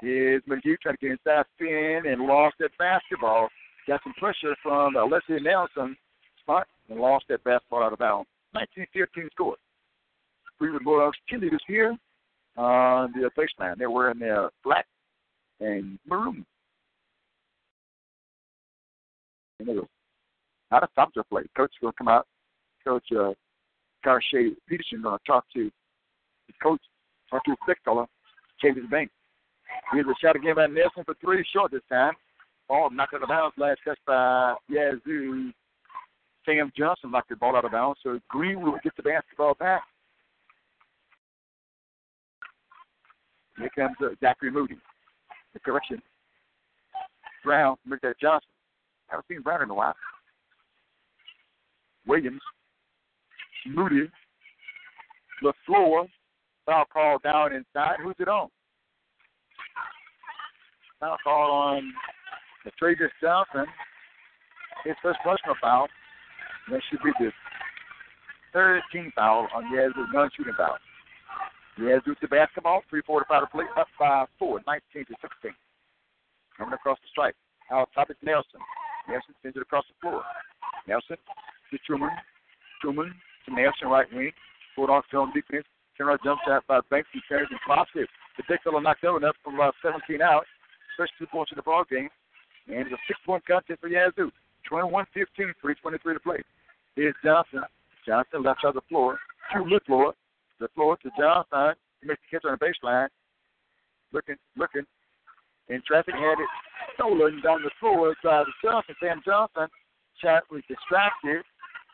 [0.00, 3.48] Here's McGee trying to get inside spin and lost that basketball.
[3.86, 5.96] Got some pressure from uh, Leslie Nelson
[6.40, 8.28] spot and lost that basketball out of bounds.
[8.54, 9.56] 19-15 score.
[10.58, 11.96] Cleveland Bulldogs cheerleaders here
[12.56, 13.76] on the baseline.
[13.78, 14.86] They're wearing their black
[15.60, 16.44] and maroon.
[19.58, 19.86] And they go
[20.70, 21.42] not a thumbs-up play.
[21.56, 22.26] Coach will come out.
[22.84, 23.32] Coach uh,
[24.04, 26.80] Karshay Peterson going to talk to his coach,
[27.30, 28.06] talk to thick fella,
[28.62, 29.10] Davis Bank.
[29.92, 32.12] Here's a shot again by Nelson for three, short this time.
[32.68, 33.54] Ball knocked out of bounds.
[33.58, 35.52] Last catch by Yazoo.
[36.46, 37.98] Sam Johnson knocked the ball out of bounds.
[38.02, 39.82] So Greenwood gets the basketball back.
[43.58, 44.76] Here comes uh, Zachary Moody.
[45.52, 46.00] The correction.
[47.44, 48.50] Brown, make that Johnson.
[49.10, 49.94] I haven't seen Brown in a while.
[52.06, 52.40] Williams,
[53.66, 54.08] Moody,
[55.42, 56.06] LaFleur,
[56.66, 57.96] foul call down inside.
[58.02, 58.48] Who's it on?
[61.00, 61.92] Foul call on
[62.64, 63.64] the Travis Johnson.
[64.84, 65.88] His first personal foul.
[66.70, 67.32] That should be the
[68.54, 70.76] 13th foul on Yazoo's non-shooting foul.
[71.78, 75.54] Yazoo the basketball, 3:45 to play, up by four, 19 to 16.
[76.58, 77.36] Coming across the stripe.
[77.70, 78.60] Out top is Nelson.
[79.08, 80.22] Nelson sends it across the floor.
[80.86, 81.16] Nelson
[81.70, 82.10] to Truman.
[82.82, 83.14] Truman
[83.46, 84.32] to Nelson, right wing.
[84.76, 85.64] Bulldog film defense.
[85.96, 87.08] Turn jump shot by Banks.
[87.12, 87.60] He carries and
[87.94, 88.08] it.
[88.36, 90.44] The big fellow knocked over enough from about 17 out.
[90.96, 92.08] First two points in the ball game.
[92.68, 94.30] And it's a six-point contest for Yazoo.
[94.70, 95.06] 21-15,
[95.64, 96.36] 3.23 to play.
[96.94, 97.62] Here's Johnson.
[98.06, 99.18] Johnson left side of the floor.
[99.54, 100.14] To the floor.
[100.60, 101.74] The floor to Johnson.
[102.00, 103.08] He makes the catch on the baseline.
[104.12, 104.84] Looking, looking.
[105.68, 106.50] In traffic, had it
[106.94, 108.94] stolen down the floor by the Johnson.
[109.00, 109.68] Sam Johnson
[110.20, 111.42] shot was distracted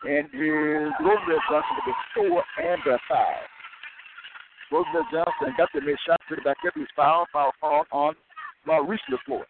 [0.03, 3.47] and his Roosevelt Johnson with the four and the five.
[4.71, 6.73] Roosevelt Johnson got the mid shot, put it back up.
[6.75, 8.13] He's foul, foul, foul on
[8.67, 9.43] Maurice LaFleur.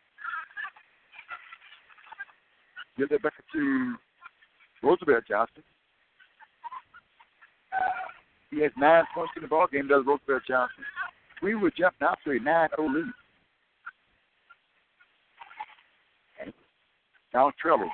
[2.97, 3.95] Give it back to
[4.83, 5.63] Roosevelt Johnson.
[8.51, 10.83] He has nine points in the ball game, does Roosevelt Johnson.
[11.41, 13.05] We would jump now to a 9 0 lead.
[17.33, 17.87] Now Trello.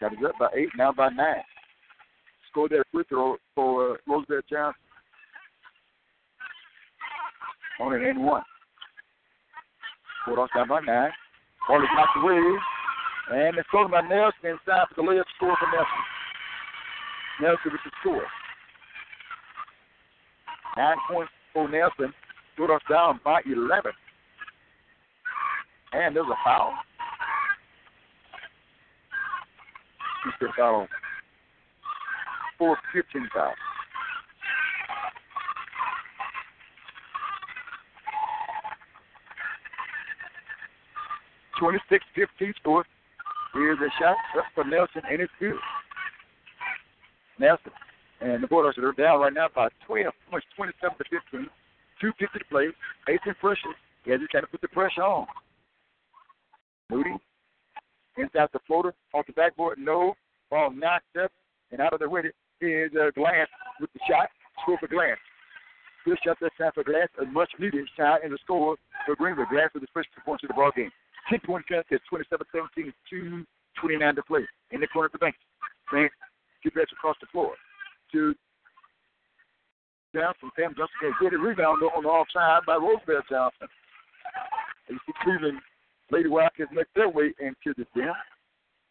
[0.00, 1.42] Got it up by eight, now by nine.
[2.50, 4.80] Scored that free throw for uh, Roosevelt Johnson.
[7.80, 8.42] On an N one.
[10.22, 11.08] Scored off down by nine.
[11.08, 12.40] Is knocked away.
[13.32, 16.02] And it's scored by Nelson inside for the layup score for Nelson.
[17.40, 18.26] Nelson with the score.
[20.76, 22.12] Nine points for Nelson.
[22.56, 23.92] Put us down by 11.
[25.92, 26.74] And there's a foul.
[30.24, 30.88] He's been foul on
[32.58, 33.54] four 15 foul.
[41.60, 42.84] Twenty-six, fifteen score.
[43.52, 44.16] Here's a shot
[44.54, 45.54] for Nelson, and it's good.
[47.38, 47.72] Nelson
[48.20, 51.48] and the Bulldogs are down right now by 12 points, 27 to 15.
[52.00, 52.68] 250 to play.
[53.06, 53.74] Facing pressure.
[54.04, 55.26] Yeah, just trying to put the pressure on.
[56.90, 57.16] Moody
[58.16, 59.78] inside the floater off the backboard.
[59.78, 60.14] No.
[60.50, 61.30] Ball knocked up
[61.70, 62.22] and out of the way
[62.60, 63.48] is uh, Glass
[63.80, 64.28] with the shot.
[64.62, 65.16] Score for Glass.
[66.04, 67.08] Good shot that time for Glass.
[67.20, 69.48] A much needed shot and the score for Greenwood.
[69.50, 70.90] Glass with the first two points of the ball game.
[71.28, 73.44] 10 point contest, 27 17, 2
[73.80, 74.44] 29 to play.
[74.70, 75.34] In the corner of the bank.
[75.92, 76.14] Banks
[76.62, 77.54] get back across the floor
[78.12, 78.34] to
[80.14, 80.50] Johnson.
[80.56, 83.68] Sam Johnson get a rebound on the offside by Roosevelt Johnson.
[84.88, 85.58] You see Cleveland
[86.10, 88.12] Lady Wildcats make their way into the gym.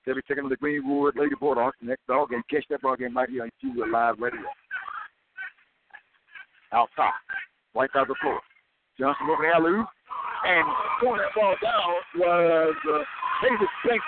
[0.06, 2.42] They'll be taking on the Greenwood Lady Bulldogs next ball game.
[2.50, 4.42] Catch that ball game right here on Q Live Radio.
[6.72, 7.14] Out top.
[7.74, 8.40] White out the floor.
[9.00, 10.66] Johnson moving alley and
[11.00, 13.00] throwing that ball down was uh,
[13.40, 14.06] Davis Banks.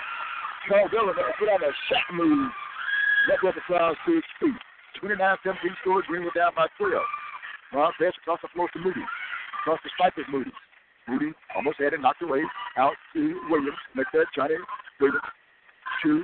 [0.68, 2.52] Carl Dillon put on a shot move.
[3.28, 4.60] Left up the crowd to his feet.
[5.02, 6.02] 29-17 score.
[6.06, 6.92] Greenwood down by 12.
[7.72, 9.02] Ron pass across the floor to Moody.
[9.62, 10.52] Across the stripe is Moody.
[11.08, 12.42] Moody almost had it knocked away.
[12.76, 13.80] Out to Williams.
[13.96, 14.60] Make that Johnny
[15.00, 15.24] Williams.
[16.02, 16.22] Two.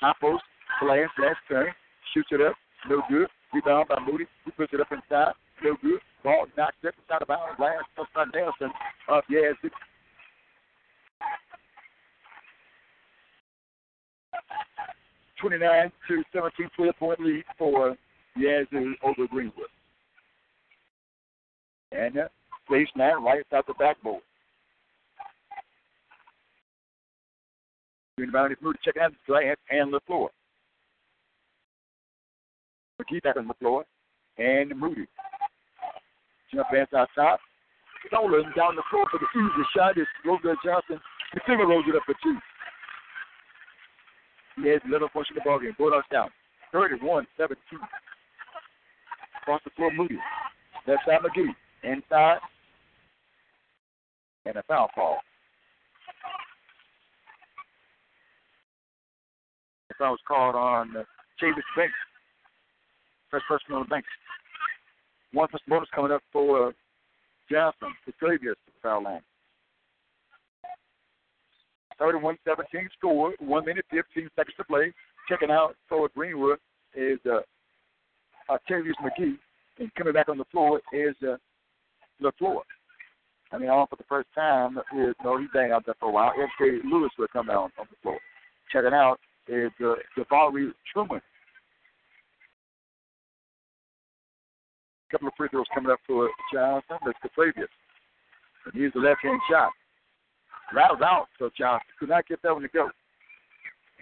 [0.00, 0.42] High post.
[0.80, 1.08] Glass.
[1.20, 1.68] Last turn.
[2.14, 2.54] Shoots it up.
[2.88, 3.28] No good.
[3.52, 4.24] Rebound by Moody.
[4.44, 5.34] He puts it up inside.
[5.62, 6.00] No good.
[6.26, 7.60] Ball knocked up inside of bounds.
[7.60, 8.68] Last touch by Nelson
[9.08, 9.70] of Yazoo.
[15.40, 17.96] Twenty-nine to seventeen, twelve-point lead for
[18.36, 19.68] Yazoo over Greenwood.
[21.92, 22.28] And uh,
[22.66, 24.22] place now right inside the backboard.
[28.18, 28.78] Rebound is moved.
[28.84, 30.30] Checking out the glass and the floor.
[33.00, 33.84] McGee back on the floor.
[34.38, 35.06] And Moody.
[36.52, 37.40] Pass out top.
[38.06, 41.00] Stolen down the floor for the easy shot is Roosevelt Johnson.
[41.34, 42.38] The finger rolls it up for two.
[44.62, 45.74] He has little push in the ball game.
[45.76, 46.30] Bulldogs down.
[46.72, 47.58] 31 17
[49.42, 50.18] across the floor, Moody.
[50.86, 51.54] Left side, McGee.
[51.82, 52.38] Inside.
[54.44, 55.18] And a foul call.
[59.88, 61.04] The foul was called on uh,
[61.42, 61.94] Chavis Banks.
[63.30, 64.04] First person on the bench.
[65.32, 66.72] One first bonus coming up for uh,
[67.50, 67.92] Johnson.
[68.06, 69.22] The previous foul line.
[71.98, 74.92] 31 17 score, 1 minute 15 seconds to play.
[75.28, 76.58] Checking out for Greenwood
[76.94, 77.40] is uh,
[78.52, 79.36] Octavius McGee,
[79.78, 81.36] and coming back on the floor is uh,
[82.22, 82.60] LaFleur.
[83.52, 86.12] I mean, on for the first time is no, he's been out there for a
[86.12, 86.32] while.
[86.36, 86.78] S.K.
[86.84, 88.18] Lewis will come out on the floor.
[88.72, 91.18] Checking out is uh, Javali Truman.
[91.18, 91.22] A
[95.10, 96.98] couple of free throws coming up for Johnson.
[97.04, 97.68] That's previous.
[98.64, 99.70] And here's the left hand shot.
[100.74, 102.90] Rattles out, so Johnson could not get that one to go.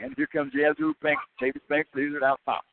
[0.01, 1.23] And here comes Yazoo Banks.
[1.41, 2.65] Davis Banks leads it out top.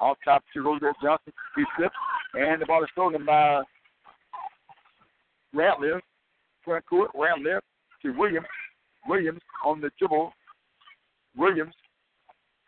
[0.00, 1.32] Off top to Roosevelt Johnson.
[1.54, 1.94] He slips,
[2.34, 3.62] and the ball is stolen by
[5.54, 6.00] Ratliff.
[6.64, 7.60] Front court, Ratliff
[8.02, 8.46] to Williams.
[9.06, 10.32] Williams on the dribble.
[11.36, 11.74] Williams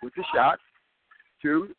[0.03, 0.59] with the shot
[1.43, 1.75] to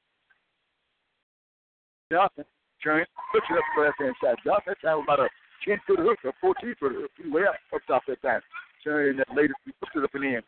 [2.12, 2.46] Johnson.
[2.86, 4.38] It up for left hand shot.
[4.46, 5.30] Johnson, that time about a
[5.66, 7.12] 10 foot hook or 14 foot hook.
[7.18, 8.42] He way up, up top that time.
[8.84, 10.42] Turning that later, he puts it up and in.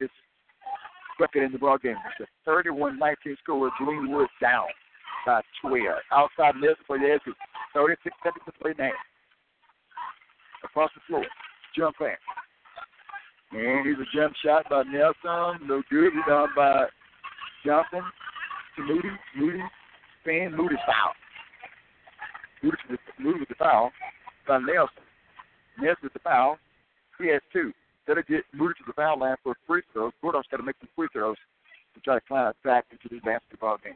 [0.00, 0.12] It's
[1.20, 1.96] record in the ball game.
[2.18, 2.98] It's a 31-19
[3.42, 3.60] score.
[3.60, 4.66] With Greenwood down
[5.24, 5.86] by 12.
[6.10, 7.34] Outside list for the exit.
[7.72, 8.90] 36 seconds to play now.
[10.64, 11.24] Across the floor.
[11.76, 12.18] Jump pass.
[13.52, 15.68] And here's a jump shot by Nelson.
[15.68, 16.10] No good.
[16.10, 16.86] Rebound by
[17.64, 18.02] Johnson
[18.76, 19.10] to Moody.
[19.36, 19.62] Moody.
[20.24, 20.56] Fan.
[20.56, 21.14] Moody foul.
[22.64, 23.92] Mooted with, Mooted with the foul
[24.48, 25.04] by Nelson.
[25.78, 26.58] Nelson with the foul.
[27.18, 27.72] He has two.
[28.08, 30.76] Of get Mooted to the foul line for a free throws, Gordo's got to make
[30.80, 31.36] some free throws
[31.94, 33.94] to try to climb back into this basketball game.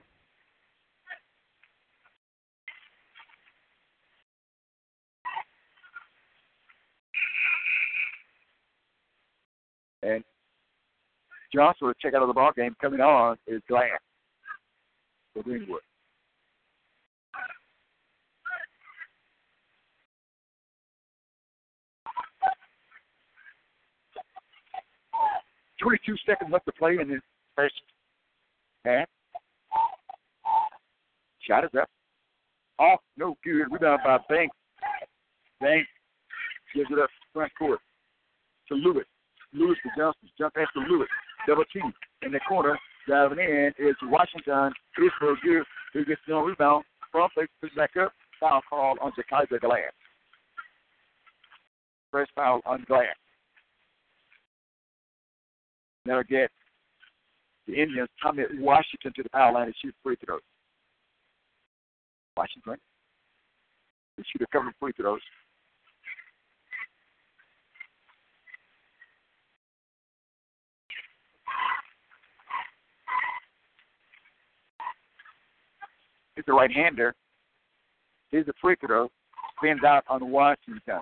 [10.03, 10.23] And
[11.55, 14.01] Johnson, to check out of the ball game coming on is Glass
[15.35, 15.81] for Greenwood.
[25.81, 27.21] Twenty-two seconds left to play in the
[27.57, 27.75] first
[28.85, 29.09] half.
[31.41, 31.89] Shot is up.
[32.79, 33.73] Off, no good.
[33.73, 34.57] Rebound by Banks.
[35.61, 35.89] Banks
[36.75, 37.81] gives it up front court
[38.69, 39.07] to Lewis.
[39.53, 40.29] Lewis to Johnson.
[40.37, 41.09] Jump pass to Lewis.
[41.47, 42.79] Double team in the corner.
[43.09, 44.73] Diving in is Washington.
[44.99, 45.65] Is for good.
[45.95, 46.85] Who gets the rebound.
[47.11, 48.13] Front place puts back up.
[48.39, 49.93] Foul call on Kaiser Glass.
[52.11, 53.17] First foul on Glass.
[56.07, 56.51] That'll get
[57.67, 60.41] the Indians Tommy Washington to the foul line and shoot free throws.
[62.37, 62.77] Washington.
[64.17, 65.21] They shoot a couple of free throws.
[76.37, 77.15] He's the right hander.
[78.31, 79.11] Here's a free throw.
[79.59, 81.01] Spins out on Washington.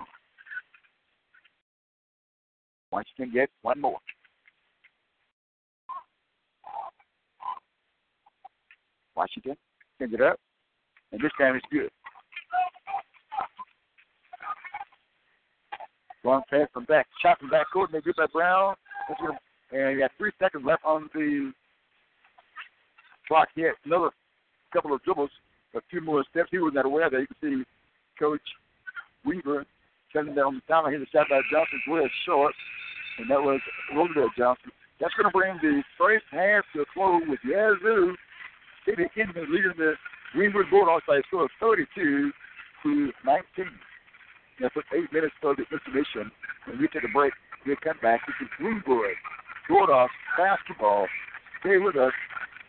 [2.91, 3.99] Washington gets one more.
[9.17, 9.57] Washington
[9.97, 10.39] sends it up,
[11.11, 11.89] and this time it's good.
[16.23, 18.75] Long pass from back, shot from back court, they get by Brown.
[19.71, 21.51] And you got three seconds left on the
[23.27, 23.73] clock yet.
[23.85, 24.11] Another
[24.71, 25.31] couple of dribbles,
[25.75, 26.49] a few more steps.
[26.51, 27.63] He was not aware that you can see
[28.19, 28.41] Coach
[29.25, 29.65] Weaver
[30.13, 30.89] sending down the down.
[30.91, 32.53] Here's a shot by Johnson, way short,
[33.19, 33.59] and that was
[33.95, 34.71] Roosevelt Johnson.
[34.99, 38.15] That's going to bring the first half to a close with Yazoo
[38.87, 39.93] City Indians leading the
[40.31, 42.31] Greenwood Bulldogs by a score of 32
[42.83, 43.65] to 19.
[44.61, 46.31] That's with eight minutes for the intermission.
[46.65, 47.33] When we take a break,
[47.65, 48.21] we'll come back.
[48.25, 49.19] This is Greenwood
[49.67, 51.07] Bulldogs basketball.
[51.59, 52.13] Stay with us.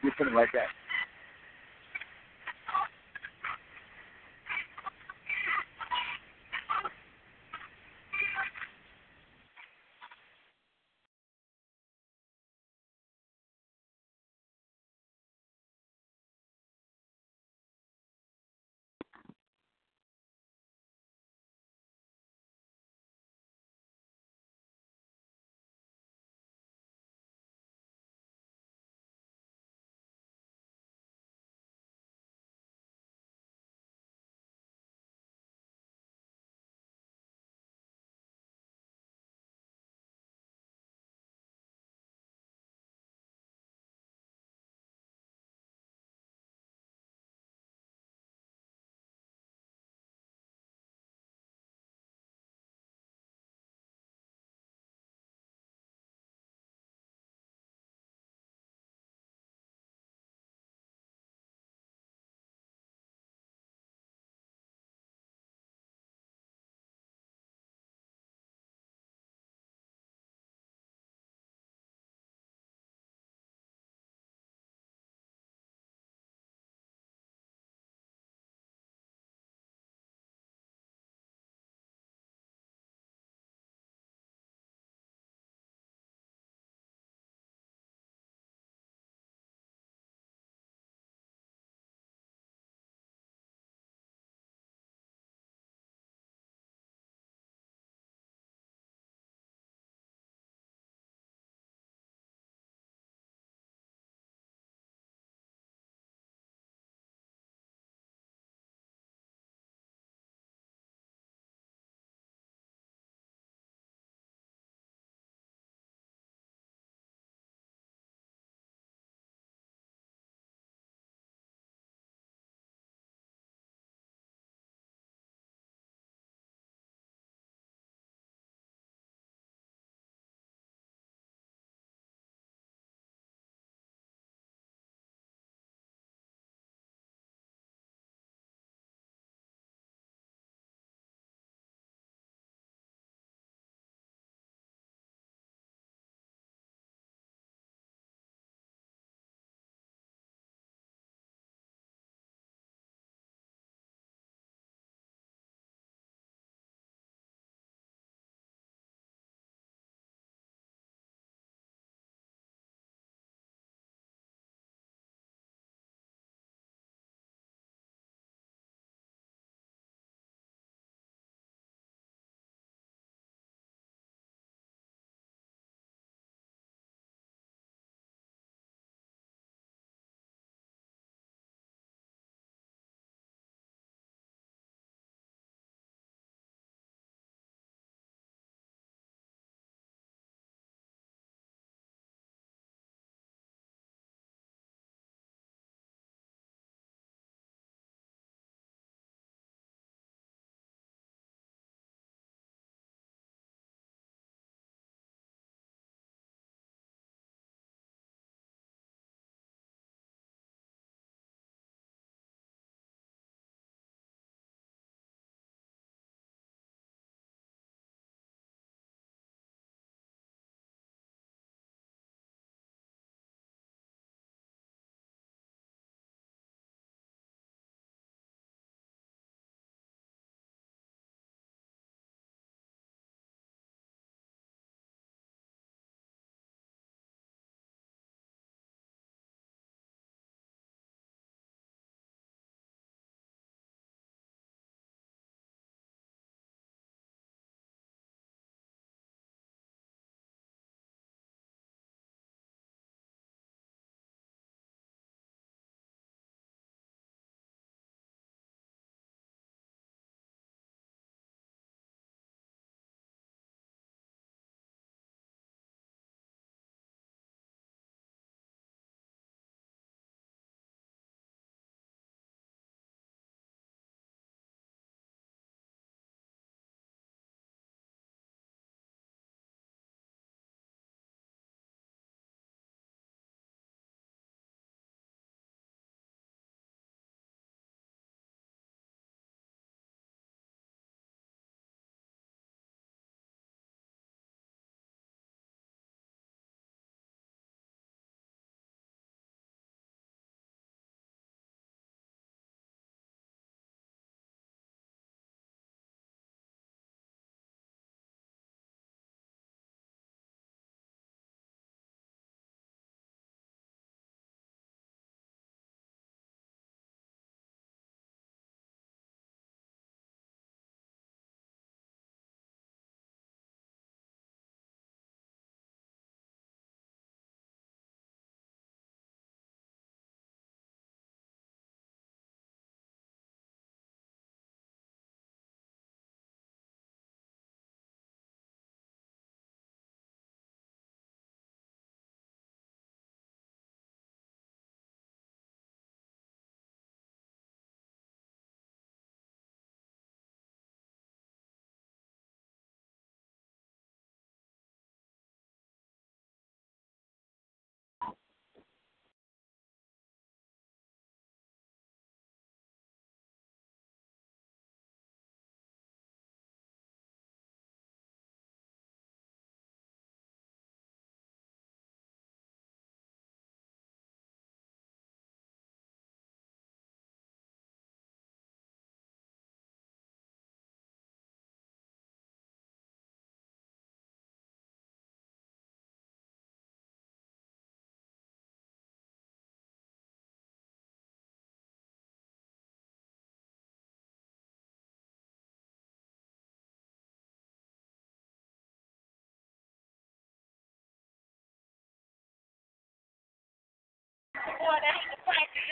[0.03, 0.69] We're coming right back.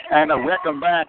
[0.09, 1.07] And a welcome back.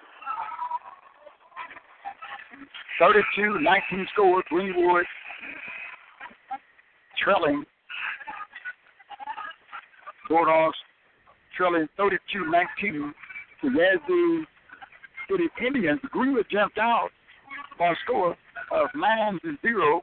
[2.99, 5.05] 32 19 score, Greenwood
[7.23, 7.65] trailing.
[10.29, 10.77] Bulldogs
[11.57, 12.51] trailing 32
[12.83, 13.15] 19
[13.63, 14.45] to Yazoo
[15.31, 16.01] City Indians.
[16.11, 17.11] Greenwood jumped out
[17.79, 18.37] on a score
[18.73, 20.03] of 9 to 0,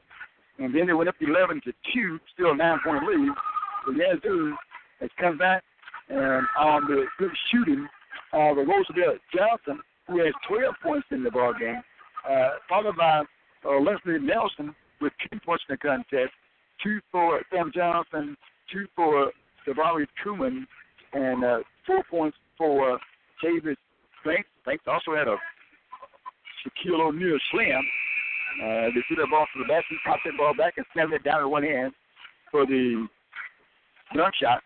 [0.58, 3.28] and then they went up 11 to 2, still a nine point lead.
[3.84, 4.54] So Yazoo
[5.00, 5.62] has come back
[6.08, 7.86] and on the good shooting
[8.32, 11.82] of Roosevelt Johnson, who has 12 points in the ball game,
[12.28, 13.22] uh, followed by
[13.64, 16.32] uh, Leslie Nelson with 10 points in the contest,
[16.82, 18.36] two for Sam Johnson,
[18.72, 19.32] two for
[19.66, 20.66] Jabari Truman,
[21.12, 22.98] and uh, four points for
[23.42, 23.76] David
[24.24, 24.48] Banks.
[24.64, 25.36] Banks also had a
[26.62, 27.82] Shaquille O'Neal slam.
[28.62, 31.22] Uh, they threw that ball to the basket, popped that ball back, and slammed it
[31.24, 31.92] down in one hand
[32.50, 33.06] for the
[34.14, 34.62] dunk shot.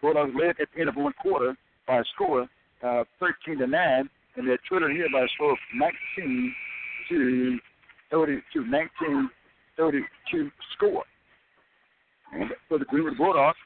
[0.00, 1.56] Bulldogs led at the end of one quarter
[1.90, 2.46] by a score
[2.84, 6.54] uh, 13 to 9, and they're trailing here by a score of 19
[7.08, 7.58] to
[8.12, 9.30] 32, 19
[9.76, 11.04] 32 score.
[12.32, 13.58] And for the Greenwood Bulldogs,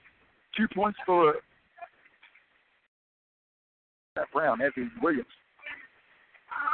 [0.57, 1.35] two points for
[4.17, 5.27] that Brown, Evan Williams.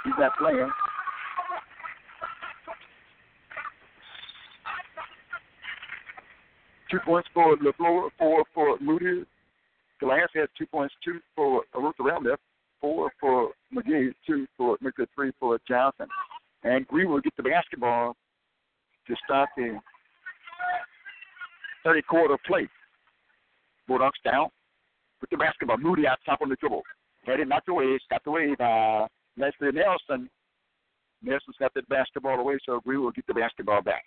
[0.05, 0.70] He's not playing.
[6.90, 9.24] Two points for LeFleur, four for Moody.
[10.01, 12.38] Glass has two points, two for Ruth Ratliff,
[12.80, 16.07] four for McGee, two for McGee, three for Johnson.
[16.64, 18.16] And Greenwood get the basketball
[19.07, 19.78] to start the
[21.84, 22.68] 30 quarter play.
[23.86, 24.48] Bulldogs down
[25.20, 25.78] with the basketball.
[25.78, 26.82] Moody out top on the dribble.
[27.26, 30.30] Headed knocked away, got away by Leslie Nelson.
[31.22, 34.05] Nelson's got the basketball away, so Greenwood will get the basketball back.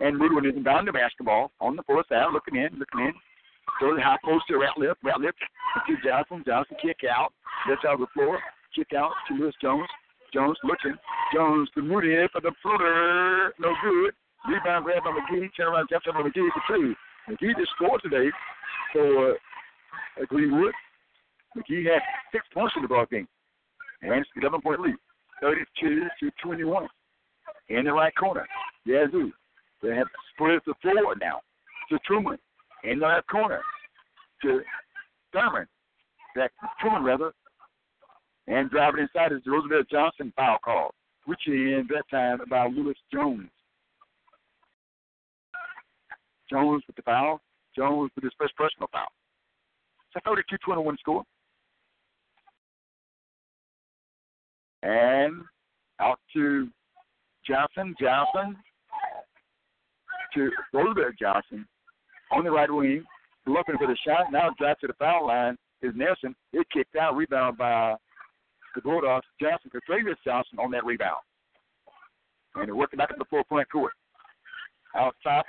[0.00, 3.12] And Moody will inbound the basketball on the full side, looking in, looking in.
[3.80, 4.94] Throw the high post to Ratliff.
[5.04, 5.32] Ratliff
[5.86, 6.44] to Johnson.
[6.46, 7.32] Johnson kick out.
[7.66, 8.38] Gets out of the floor.
[8.74, 9.88] Kick out to Lewis Jones.
[10.32, 10.94] Jones looking.
[11.34, 13.54] Jones to Moody for the floater.
[13.58, 14.12] No good.
[14.48, 15.48] Rebound grab by McGee.
[15.56, 16.94] Turn around, jumps up on McGee for two.
[17.28, 18.30] McGee just scored today
[18.92, 20.72] for uh, Greenwood.
[21.56, 23.26] McGee had six points in the ball game.
[24.02, 24.94] And it's 11 point lead.
[25.40, 26.86] 32 to 21.
[27.68, 28.46] In the right corner.
[28.84, 29.32] Yazoo.
[29.82, 31.40] They have split the floor now
[31.90, 32.38] to Truman.
[32.84, 33.60] In the left corner
[34.42, 34.60] to
[35.32, 35.66] Thurman.
[36.34, 36.48] To
[36.80, 37.32] Truman, rather.
[38.46, 43.48] And driving inside is Roosevelt Johnson foul call, which ends that time by Lewis Jones.
[46.48, 47.40] Jones with the foul.
[47.74, 49.08] Jones with his first personal foul.
[50.14, 51.24] It's a 32 21 score.
[54.82, 55.42] And
[56.00, 56.68] out to
[57.44, 57.94] Johnson.
[58.00, 58.56] Johnson
[60.36, 61.66] to Roosevelt Johnson
[62.30, 63.04] on the right wing,
[63.46, 64.30] looking for the shot.
[64.30, 66.34] Now drive to the foul line is Nelson.
[66.52, 67.96] It kicked out, rebound by
[68.74, 69.26] the Bulldogs.
[69.40, 71.20] Johnson for Travis Johnson on that rebound.
[72.54, 73.92] And they're working back at the four point court.
[74.96, 75.44] Out top,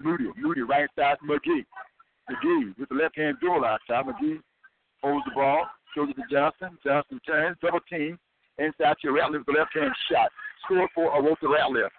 [0.00, 0.30] Moody.
[0.36, 1.64] Moody right side McGee.
[2.30, 4.04] McGee with the left hand duel outside.
[4.04, 4.40] McGee
[5.02, 5.66] holds the ball,
[5.96, 6.78] goes it to Johnson.
[6.84, 8.18] Johnson turns, double team.
[8.58, 10.30] Inside to Ratliff with the left hand shot.
[10.64, 11.90] Score for Arosa Ratliff.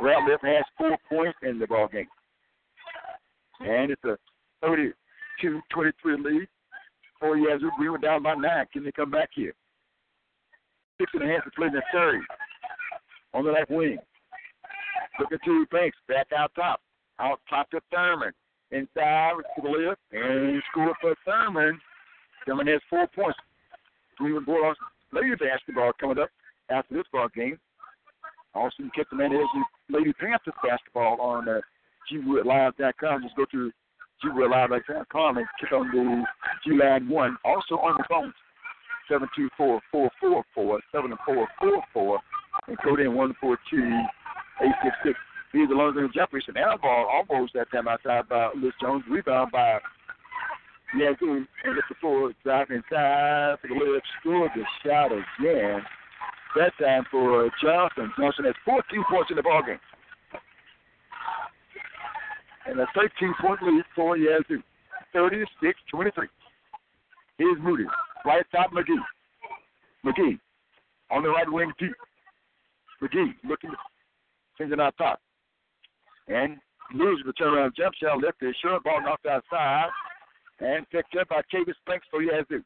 [0.00, 2.06] Ratliff has four points in the ball game.
[3.60, 4.16] And it's a
[4.64, 4.92] 32-23
[6.24, 6.48] lead.
[7.20, 8.66] Four years we were down by nine.
[8.72, 9.52] Can they come back here?
[10.98, 12.20] Six and a half to play in the third.
[13.34, 13.98] On the left wing.
[15.18, 15.98] Looking to Banks.
[16.08, 16.80] Back out top.
[17.18, 18.32] Out top to Thurman.
[18.70, 20.00] Inside to the left.
[20.12, 21.78] And score for Thurman.
[22.46, 23.38] Thurman has four points.
[24.16, 24.78] Greenwood Bulldogs
[25.12, 26.30] lady basketball coming up
[26.70, 27.58] after this ball game.
[28.54, 31.60] Man as you Lady Panthers basketball on uh,
[32.12, 33.22] GWoodLive.com.
[33.22, 33.70] Just go to
[34.24, 36.24] GWoodLive.com and click on the
[36.64, 37.36] G Line 1.
[37.44, 38.32] Also on the phone,
[39.08, 42.18] 724 444 7444
[42.68, 43.82] and code in 142
[44.62, 45.18] 866.
[45.52, 46.56] Here's the London Jefferson.
[46.56, 49.02] Air ball almost that time outside by Liz Jones.
[49.10, 49.78] Rebound by
[50.96, 51.46] Yazoo.
[51.64, 52.32] And it's the floor.
[52.44, 54.06] Driving inside for the left.
[54.20, 55.82] Scored the shot again.
[56.56, 58.12] That time for uh, Johnson.
[58.18, 59.78] Johnson has 14 points in the ballgame.
[62.66, 64.62] And a 13 point lead for Yazoo.
[65.12, 66.28] 36 23.
[67.38, 67.84] Here's Moody.
[68.24, 68.98] Right top McGee.
[70.04, 70.38] McGee.
[71.10, 71.94] On the right wing, deep.
[73.02, 73.70] McGee looking,
[74.58, 75.20] singing out top.
[76.28, 76.58] And
[76.94, 79.88] loses the turnaround jump shot, left his short ball knocked outside.
[80.60, 82.62] And picked up by Kavis Banks for Yazoo.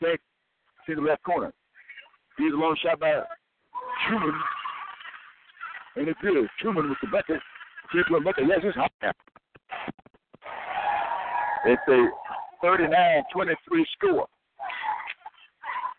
[0.00, 0.22] Banks
[0.86, 1.52] to the left corner.
[2.40, 3.20] He's a long shot by
[4.08, 4.32] Truman.
[5.96, 6.48] And it's good.
[6.60, 7.40] Truman with the bucket.
[8.08, 8.44] Point bucket.
[8.48, 9.12] Yes, it's hot now.
[11.66, 12.08] It's a
[12.64, 13.54] 39-23
[13.92, 14.26] score.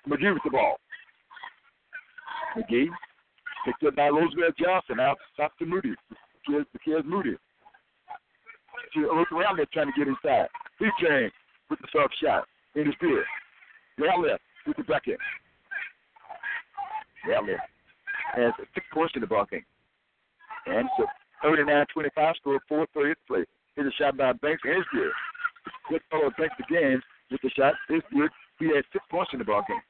[0.10, 0.78] McGee with the ball.
[2.58, 2.88] McGee
[3.64, 5.94] picked up by Roosevelt Johnson out top to Moody.
[6.10, 6.16] The
[6.48, 7.36] kid, the kid Moody.
[8.94, 10.48] She looked around there trying to get inside.
[10.80, 11.30] He came
[11.70, 13.26] with the soft shot in his beard.
[14.00, 15.20] Down left with the bucket.
[17.28, 17.46] Left.
[18.36, 19.66] Has six points in the ball game.
[20.66, 21.06] And so
[21.44, 23.44] 39-25 score, 4 30 play.
[23.76, 26.02] Here's a shot by Banks and his good.
[26.10, 27.74] Fellow Banks again with the shot.
[27.88, 28.04] Good.
[28.60, 29.82] He had six points in the ball game.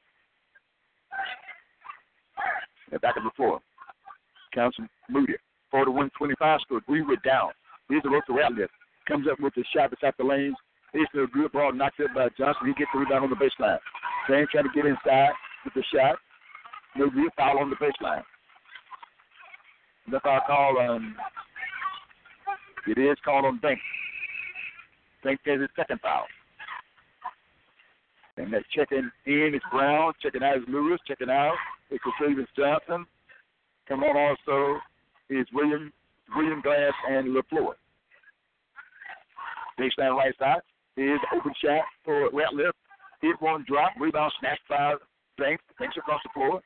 [2.90, 3.60] And back on the floor.
[4.54, 5.34] Council Moody.
[5.72, 6.80] 41-25 score.
[6.86, 7.50] Greenwood down.
[7.88, 8.68] Here's the Rosa Rattler.
[9.08, 10.56] Comes up with the shot beside the lanes.
[10.94, 12.66] A good ball knocked up by Johnson.
[12.66, 13.78] He gets the rebound on the baseline.
[14.28, 15.32] Sam trying to get inside
[15.64, 16.16] with the shot.
[16.96, 18.22] No good foul on the baseline.
[20.10, 21.14] The foul call on.
[22.86, 23.80] It is called on Banks.
[25.24, 26.24] Banks has his second foul.
[28.36, 31.54] And that checking in is Brown, checking out is Lewis, checking out
[31.90, 33.06] is Stevens Johnson.
[33.88, 34.78] Come on also
[35.28, 35.92] is William
[36.34, 37.74] William Glass and LaFleur.
[39.78, 40.60] Baseline right side
[40.96, 42.72] is open shot for Ratliff.
[43.20, 44.94] Hit one drop, rebound snatched by
[45.38, 45.62] Banks.
[45.78, 46.62] Banks across the floor.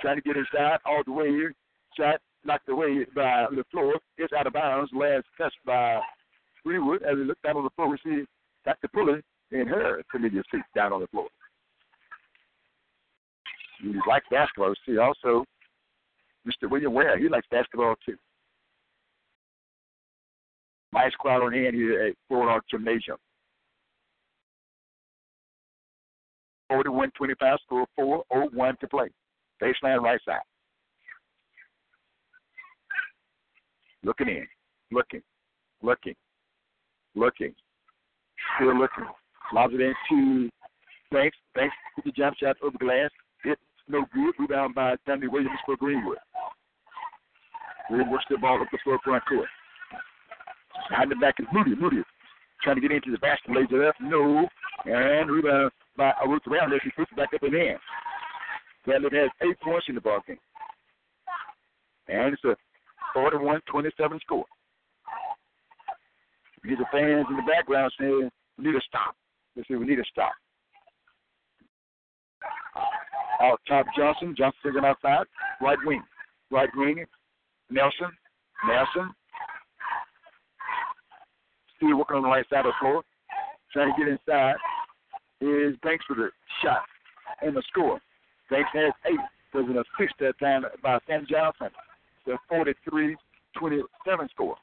[0.00, 1.54] Trying to get inside all the way here.
[1.96, 3.92] Shot knocked away by LaFleur.
[4.18, 4.90] It's out of bounds.
[4.94, 6.00] Last touch by
[6.64, 7.88] Greenwood as he looked down on the floor.
[7.90, 8.24] We see
[8.64, 8.88] Dr.
[8.88, 9.20] Pulley
[9.50, 11.28] in her familiar seat down on the floor.
[13.80, 14.74] He likes basketball.
[14.86, 15.44] See also
[16.46, 16.70] Mr.
[16.70, 17.18] William Ware.
[17.18, 18.16] He likes basketball too.
[20.92, 23.16] Nice crowd on hand here at Fort Art Gymnasium.
[26.70, 29.08] 41-25 score, 4-0-1 to play.
[29.62, 30.40] Baseline right side.
[34.02, 34.46] Looking in,
[34.90, 35.22] looking,
[35.82, 36.16] looking,
[37.14, 37.54] looking,
[38.56, 39.04] still looking.
[39.52, 40.50] Lobs it into
[41.12, 41.36] Banks.
[41.54, 43.10] Banks with the jump shot over glass.
[43.44, 44.34] It's no good.
[44.38, 46.18] Rebound by Danny Williams for Greenwood.
[47.88, 49.48] Greenwood works the ball up the floor front court.
[50.88, 51.76] Behind the back is Moody.
[51.76, 52.02] Moody
[52.62, 53.54] trying to get into the basket.
[53.54, 53.94] Lays it up.
[54.00, 54.48] No.
[54.86, 56.80] And rebound by root around there.
[56.82, 57.76] He puts it back up and in
[58.84, 60.38] Bradley has eight points in the ball game.
[62.08, 62.56] And it's a
[63.16, 64.44] 41-27 score.
[66.64, 69.16] These the fans in the background saying, we need a stop.
[69.56, 70.32] They say, we need a stop.
[73.40, 74.34] Out top Johnson.
[74.36, 75.26] Johnson taking outside.
[75.60, 76.02] Right wing.
[76.50, 77.04] Right wing.
[77.70, 78.10] Nelson.
[78.66, 79.12] Nelson.
[81.76, 83.02] Still working on the right side of the floor.
[83.72, 84.54] Trying to get inside
[85.40, 86.28] is Banks with a
[86.62, 86.84] shot
[87.42, 88.00] and the score.
[88.52, 89.18] Banks has eight.
[89.54, 91.68] Was an assist that time by Sam Johnson.
[92.26, 93.16] The 43-27
[94.30, 94.56] score.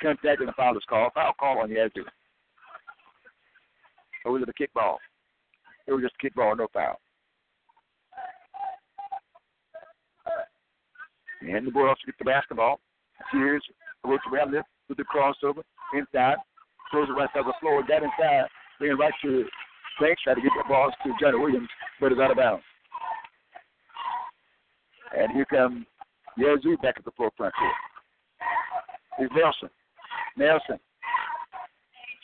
[0.00, 1.12] Contact and the foul is called.
[1.14, 2.04] Foul call on Yazoo.
[4.24, 4.96] Or was it a kickball?
[5.86, 7.00] It was just a kickball, no foul.
[11.40, 12.80] And the boy also gets the basketball.
[13.32, 13.62] Here's
[14.04, 15.62] works around this with the crossover
[15.94, 16.36] inside.
[16.90, 17.82] Throws it right side of the floor.
[17.82, 18.46] Got inside.
[18.78, 19.44] Bringing right to
[20.00, 20.22] Banks.
[20.22, 21.68] Try to get the ball to Johnny Williams,
[22.00, 22.64] but it's out of bounds.
[25.16, 25.84] And here comes
[26.36, 27.72] Yazoo back at the floor front court.
[29.18, 29.68] Here's Nelson.
[30.36, 30.78] Nelson.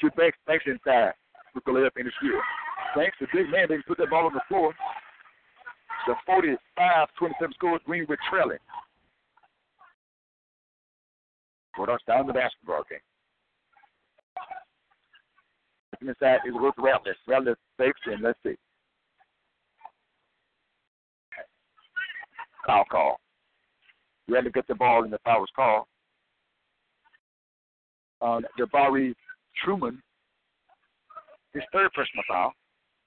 [0.01, 1.13] Shoot Banks, Banks inside
[1.55, 2.41] with the layup in the skill.
[2.97, 4.73] Banks, the big man, they can put that ball on the floor.
[6.07, 8.59] The 45-27 score, Greenwood trailing.
[11.79, 12.99] Us down the basketball game.
[15.93, 17.15] Looking inside is with Rattler.
[17.27, 18.57] Rattler fakes and let's see.
[22.69, 23.17] Foul call.
[24.27, 25.87] You had to get the ball and the foul was called.
[28.21, 29.15] On uh, Jabari
[29.65, 30.03] Truman,
[31.55, 32.53] his third personal foul,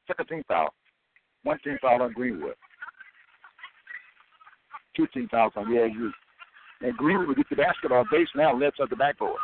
[0.08, 0.74] second team foul,
[1.44, 2.56] one team foul on Greenwood,
[4.98, 6.12] two team fouls on Yazoo.
[6.82, 9.38] And Greenwood will get the basketball base now, left of the backboard.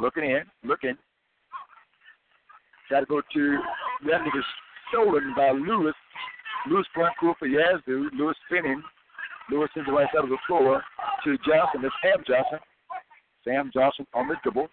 [0.00, 0.96] Looking in, looking.
[2.88, 3.58] Got to go to
[4.06, 4.44] that was
[4.88, 5.94] stolen by Lewis.
[6.66, 8.10] Lewis front court for Yazoo.
[8.16, 8.82] Lewis spinning.
[9.50, 10.82] Lewis in the right side of the floor
[11.24, 11.82] to Johnson.
[11.82, 12.58] That's Sam Johnson.
[13.44, 14.68] Sam Johnson on the dribble.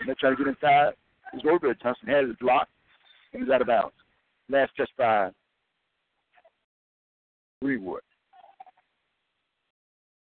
[0.00, 0.94] And they try to get inside.
[1.32, 2.70] His Robert Johnson has it blocked
[3.32, 3.94] he's out of bounds.
[4.48, 5.30] Last touch by
[7.62, 8.02] Greenwood.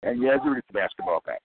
[0.02, 1.40] And Yazoo gets the basketball back.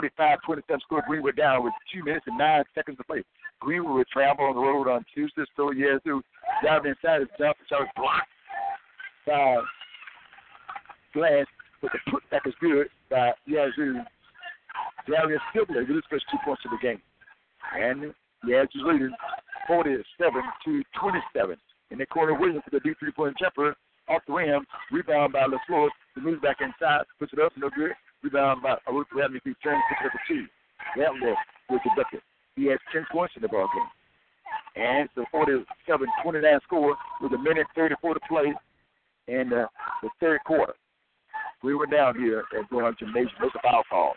[0.00, 1.02] 45-27 score.
[1.06, 3.22] Greenwood down with two minutes and nine seconds to play.
[3.60, 5.42] Greenwood would travel on the road on Tuesday.
[5.56, 6.22] So Yazoo
[6.64, 8.28] down inside his jump shot blocked
[9.26, 9.60] by
[11.14, 11.46] Glass,
[11.80, 14.00] but the putback is good by Yazoo
[15.06, 17.00] Darius with his first two points of the game.
[17.78, 18.14] And
[18.46, 19.14] Yazoo's leading
[19.66, 21.56] 47 to 27.
[21.90, 23.76] In the corner, Williams with a deep three-point jumper
[24.08, 24.64] off the rim.
[24.90, 25.88] Rebound by LaFleur.
[26.14, 27.92] He moves back inside, puts it up, no good.
[28.22, 30.46] Rebound by Aruth Radley, who turns, up for two.
[30.96, 31.34] Rattler
[31.70, 32.22] with the bucket.
[32.56, 34.84] He has 10 points in the ball game.
[34.84, 35.36] And it's a
[36.26, 38.54] 47-29 score with a minute 34 to play
[39.28, 39.66] in uh,
[40.02, 40.74] the third quarter.
[41.62, 43.30] We were down here at Gorham Gymnasium.
[43.40, 44.14] There's a foul call.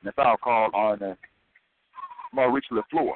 [0.00, 1.14] And the foul call on uh,
[2.32, 3.14] Maurice LaFleur.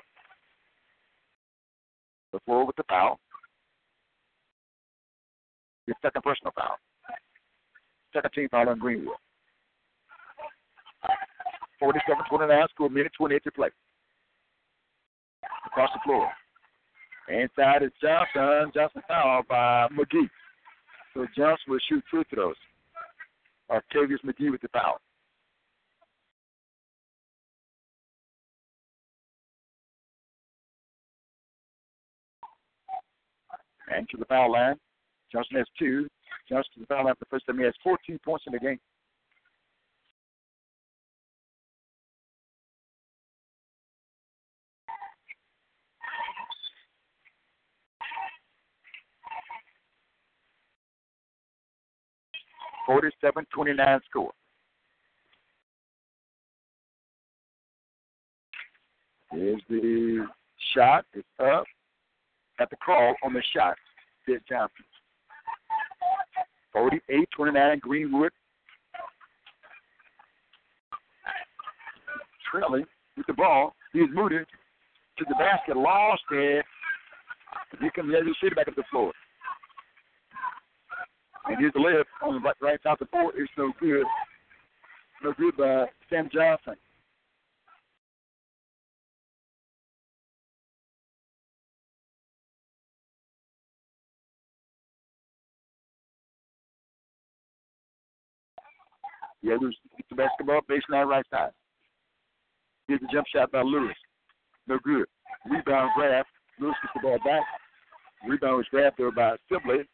[2.34, 3.18] LaFleur with the foul.
[5.86, 6.76] His second personal foul.
[8.12, 9.16] Second team foul on Greenwood.
[11.78, 13.68] 47 29, score minute 28 to play.
[15.66, 16.28] Across the floor.
[17.28, 18.70] Inside is Johnson.
[18.74, 20.30] Johnson fouled by McGee.
[21.14, 22.56] So Johnson will shoot free throws.
[23.70, 25.00] Octavius McGee with the foul.
[33.94, 34.76] And to the foul line.
[35.36, 36.08] Johnson has two.
[36.48, 37.58] Johnson the foul the first time.
[37.58, 38.78] He has 14 points in the game.
[52.86, 54.30] Forty-seven twenty-nine score.
[59.32, 60.24] Here's the
[60.72, 61.04] shot.
[61.12, 61.64] It's up
[62.60, 63.76] at the call on the shot.
[64.24, 64.84] Sid Johnson.
[66.76, 68.32] 48 29 Greenwood.
[72.52, 72.84] Trailing
[73.16, 73.74] with the ball.
[73.94, 76.64] He's moved to the basket, lost it.
[77.80, 79.12] Here comes the City back up the floor.
[81.46, 83.34] And here's the layup on the right, right side of the court.
[83.38, 84.04] It's no good.
[85.24, 86.74] No good by Sam Johnson.
[99.42, 101.50] The others get the basketball, baseline right side.
[102.88, 103.96] Here's the jump shot by Lewis.
[104.66, 105.06] No good.
[105.50, 106.24] Rebound grab.
[106.58, 107.42] Lewis gets the ball back.
[108.26, 109.84] Rebound was grabbed there by Sibley.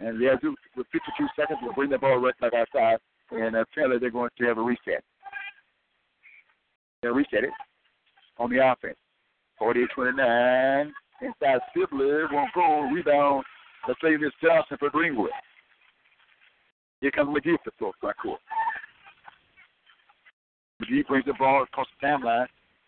[0.00, 2.98] And the Yazoo, with 52 seconds, will bring the ball right back outside.
[3.30, 5.02] And uh, apparently they're going to have a reset.
[7.02, 7.50] They'll reset it
[8.38, 8.96] on the offense.
[9.60, 10.90] 48-29.
[11.22, 12.90] Inside Sibley won't go.
[12.92, 13.44] Rebound.
[13.86, 15.30] Let's say this Johnson for Greenwood.
[17.02, 18.40] Here comes McGee for front court.
[20.80, 22.46] McGee brings the ball across the timeline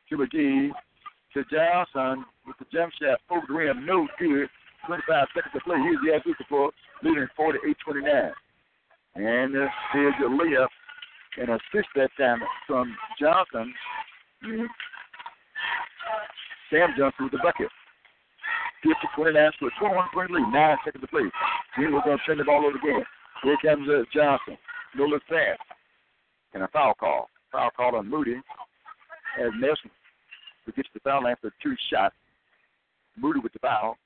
[0.09, 0.71] to McGee
[1.35, 3.85] to Johnson with the jump shot over the rim.
[3.85, 4.49] No good.
[4.87, 5.79] 25 seconds to play.
[5.79, 6.71] Here's the Azusa for
[7.03, 8.33] leading 48-29.
[9.17, 10.69] And uh, here's a layup
[11.41, 13.75] and assist that time from Johnson.
[16.71, 17.69] Sam Johnson with the bucket.
[18.85, 20.53] 50 29 to a 21 point lead.
[20.53, 21.23] Nine seconds to play.
[21.79, 23.05] Then we're going to turn the ball over again.
[23.45, 24.57] Here comes uh, Johnson.
[24.97, 25.61] No look fast.
[26.55, 27.29] And a foul call.
[27.53, 28.41] Foul call on Moody
[29.39, 29.91] as Nelson
[30.65, 32.15] who gets the foul after two shots.
[33.17, 33.97] Moody with the foul.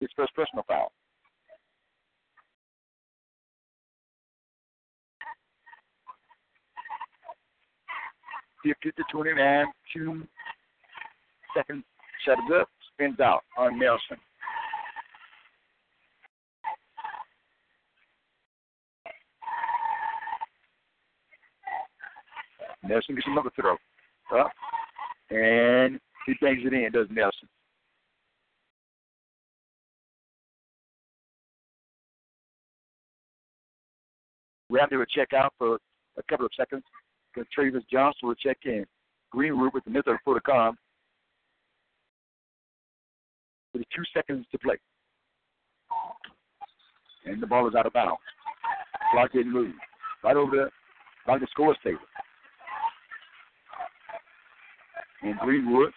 [0.00, 0.92] His first personal foul.
[8.62, 10.26] Fifty to twenty-nine, two
[11.54, 11.84] seconds.
[12.24, 12.68] Shut it up.
[12.92, 14.16] Spins out on Nelson.
[22.88, 23.76] Nelson gets another throw.
[24.38, 24.50] Up.
[25.30, 27.48] And he bangs it in, does Nelson.
[34.70, 35.78] We have to check out for
[36.16, 36.82] a couple of seconds
[37.52, 38.84] Travis Johnson will check in.
[39.30, 40.76] Greenwood with the middle for the com.
[43.72, 44.76] With two seconds to play.
[47.26, 48.20] And the ball is out of bounds.
[49.10, 49.74] Clock didn't move.
[50.22, 50.70] Right over there,
[51.26, 51.98] by the scores table
[55.24, 55.92] in Greenwood.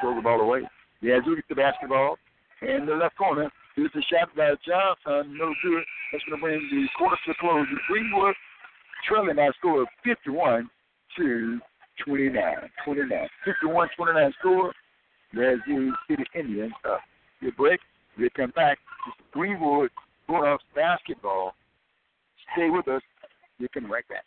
[0.00, 0.62] Throw the ball away.
[1.00, 2.16] Yeah, gets the basketball
[2.62, 3.50] in the left corner.
[3.76, 5.36] Here's a shot by Johnson.
[5.36, 5.84] No good.
[6.12, 7.66] That's going to bring the quarter to close.
[7.88, 8.34] Greenwood
[9.08, 10.68] trailing by a score of 51
[11.16, 11.60] to
[12.04, 12.54] 29.
[12.84, 13.28] 29.
[13.44, 14.72] 51 29 score.
[15.34, 15.58] The
[16.08, 16.72] City Indians.
[16.84, 16.96] Uh,
[17.42, 17.80] the break.
[18.18, 18.78] They come back.
[19.32, 19.90] Greenwood
[20.26, 21.54] Bulldogs basketball.
[22.54, 23.02] Stay with us.
[23.58, 24.24] You can right back.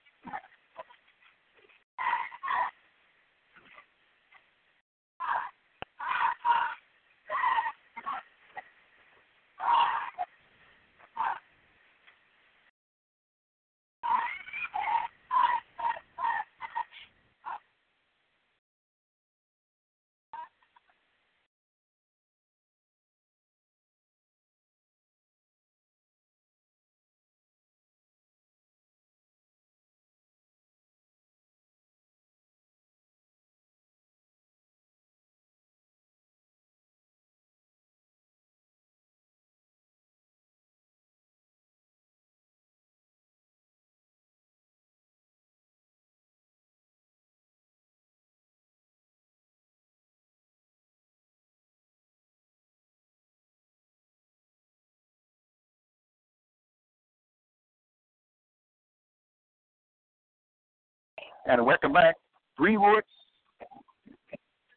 [61.48, 62.16] And welcome back.
[62.56, 63.04] Greenwood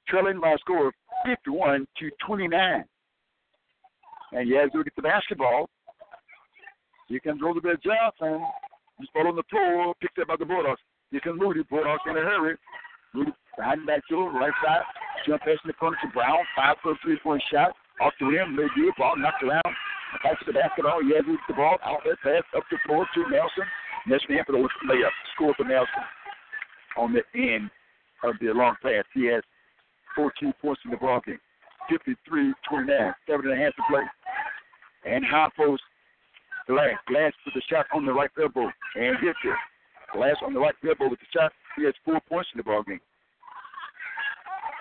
[0.08, 0.94] trailing by a score of
[1.26, 2.84] 51 to 29.
[4.32, 5.68] And Yazoo gets the basketball.
[7.08, 8.40] Here comes Roosevelt Johnson.
[8.98, 10.80] He's ball on the floor, picked up by the Bulldogs.
[11.10, 11.62] Here comes Moody.
[11.68, 12.56] Bulldogs in a hurry.
[13.12, 14.88] Moody behind back to right side.
[15.26, 16.38] Jump pass in the corner to Brown.
[16.56, 17.72] Five foot three point shot.
[18.00, 18.56] Off the rim.
[18.56, 19.74] They do Ball knocked around.
[20.22, 21.02] Back to the basketball.
[21.04, 21.76] Yazoo gets the ball.
[21.84, 23.68] Outlet pass up the floor to Nelson.
[24.06, 25.12] Nelson in for the layup.
[25.34, 26.04] Score for Nelson
[26.96, 27.70] on the end
[28.22, 29.04] of the long pass.
[29.14, 29.42] He has
[30.16, 31.40] 14 points in the ball game.
[31.90, 34.02] 53 29, seven and a half to play.
[35.04, 35.82] And high post
[36.66, 36.96] Glass.
[37.08, 39.56] Glass with the shot on the right elbow and hits it.
[40.14, 41.52] Glass on the right elbow with the shot.
[41.76, 43.00] He has four points in the ball game.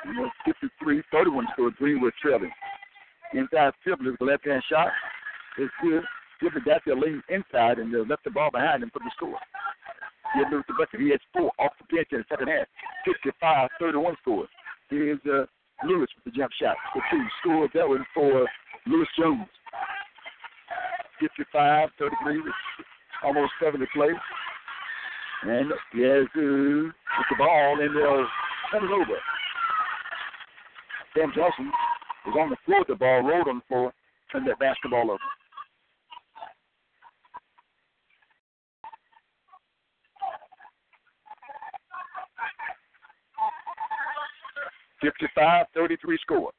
[0.05, 1.71] You know, 53 31 score.
[1.71, 2.51] Greenwood trailing.
[3.33, 4.89] Inside Fibbler with the left hand shot.
[5.57, 6.03] It's good.
[6.41, 9.39] Fibbler got there lean inside and they left the ball behind him for the score.
[10.33, 10.99] He had moved the bucket.
[10.99, 12.67] He has four off the bench in the second half.
[13.05, 14.47] 55 31 score.
[14.89, 15.45] Here's uh,
[15.85, 16.75] Lewis with the jump shot.
[16.95, 18.47] The two score that one for
[18.87, 19.47] Lewis Jones.
[21.19, 22.41] 55 33,
[23.23, 24.09] almost seven to play.
[25.43, 28.27] And Yazoo with the ball, and they'll
[28.71, 29.19] turn it over.
[31.15, 31.71] Sam Johnson
[32.25, 33.93] was on the floor the ball, rolled on the floor,
[34.31, 35.19] turned that basketball over.
[45.03, 46.51] Fifty-five, thirty-three score.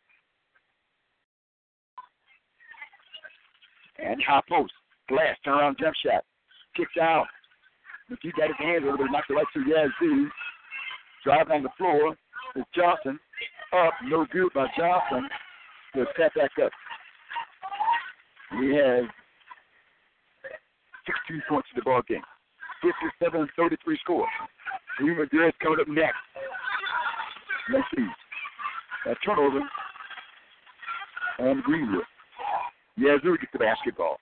[3.99, 4.73] And high post.
[5.09, 6.25] Glass, turn around jump shot.
[6.77, 7.27] Kicked out.
[8.11, 10.29] McGee got his hands a little bit, knocked it right to Yazoo.
[11.25, 12.15] Drive on the floor.
[12.55, 13.19] It's Johnson.
[13.73, 15.29] Up, no good by Johnson.
[15.95, 16.71] He'll step back up.
[18.61, 19.05] We have
[21.07, 22.23] 16 points in the ball game.
[23.23, 24.27] 57-33 score.
[25.01, 26.17] Lima Good coming up next.
[27.73, 28.07] Let's see.
[29.05, 29.61] That turnover
[31.41, 32.05] on Greenwood.
[32.97, 34.17] Yazoo gets the basketball.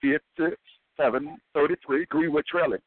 [0.00, 2.06] Fifty-seven, thirty-three.
[2.06, 2.78] Greenwood trailing.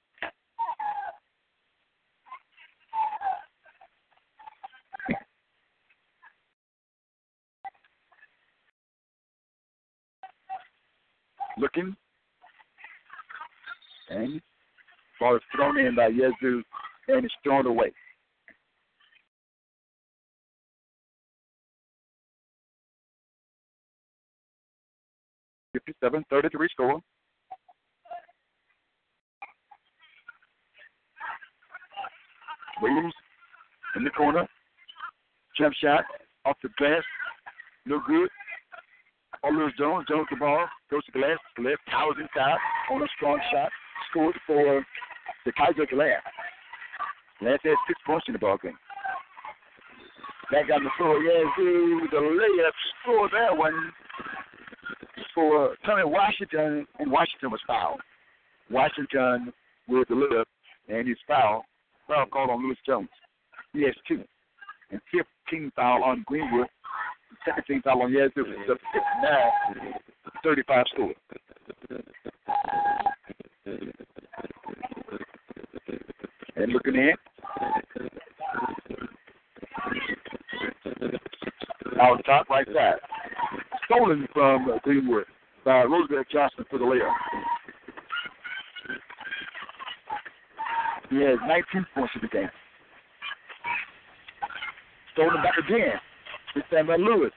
[11.57, 11.97] Looking.
[14.11, 14.41] And
[15.19, 16.63] ball is thrown in by Yazoo
[17.07, 17.91] and it's thrown away.
[25.73, 26.99] Fifty-seven, thirty-three score.
[32.81, 33.13] Williams
[33.95, 34.45] in the corner.
[35.57, 36.03] Jump shot
[36.45, 37.03] off the glass.
[37.85, 38.29] No good.
[39.43, 42.57] All Oliver Jones, Jones the ball, goes to Glass, Glass towers inside
[42.91, 43.71] on a strong shot,
[44.11, 44.85] scored for
[45.45, 46.21] the Kaiser Glass.
[47.39, 48.77] Glass has six points in the ball game.
[50.51, 53.91] Back on the floor, Yazoo, the layup scored that one
[55.33, 58.01] for Tommy Washington, and Washington was fouled.
[58.69, 59.53] Washington
[59.87, 60.45] with the layup,
[60.89, 61.63] and he's fouled.
[62.07, 63.09] Foul called on Lewis Jones.
[63.73, 64.23] He has two.
[64.91, 64.99] And
[65.49, 66.67] 15 foul on Greenwood.
[67.45, 68.31] Second team foul on Yazoo.
[68.37, 69.93] It's a 59
[70.43, 71.13] 35 score.
[76.61, 77.13] And looking in.
[81.99, 82.99] Out top right side.
[83.85, 85.25] Stolen from Greenwood
[85.65, 87.11] by Roosevelt Johnson for the layup.
[91.09, 92.49] He has 19 points in the game.
[95.13, 95.99] Stolen back again.
[96.53, 97.31] This time by Lewis.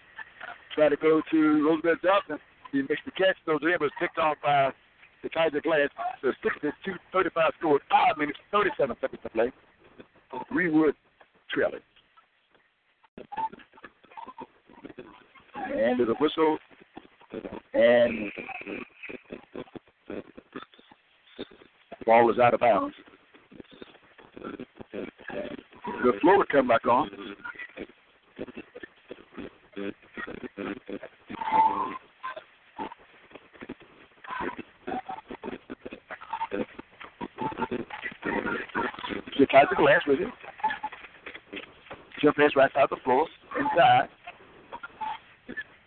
[0.75, 2.39] Try to go to Roosevelt Johnson.
[2.73, 4.71] He makes the catch, throws it in, but it's picked off by
[5.25, 5.89] the Kaiser Glass.
[6.23, 9.51] So 62 35 scored, 5 minutes, 37 seconds to play.
[10.49, 10.95] Greenwood
[11.51, 11.81] trailing.
[15.57, 16.59] And there's a whistle.
[17.73, 18.31] And
[21.89, 22.95] the ball is out of bounds.
[26.05, 27.11] The floor will come back on.
[39.37, 40.29] She tried the glass with it.
[42.23, 43.27] Jump pass right side the floor,
[43.59, 44.09] inside.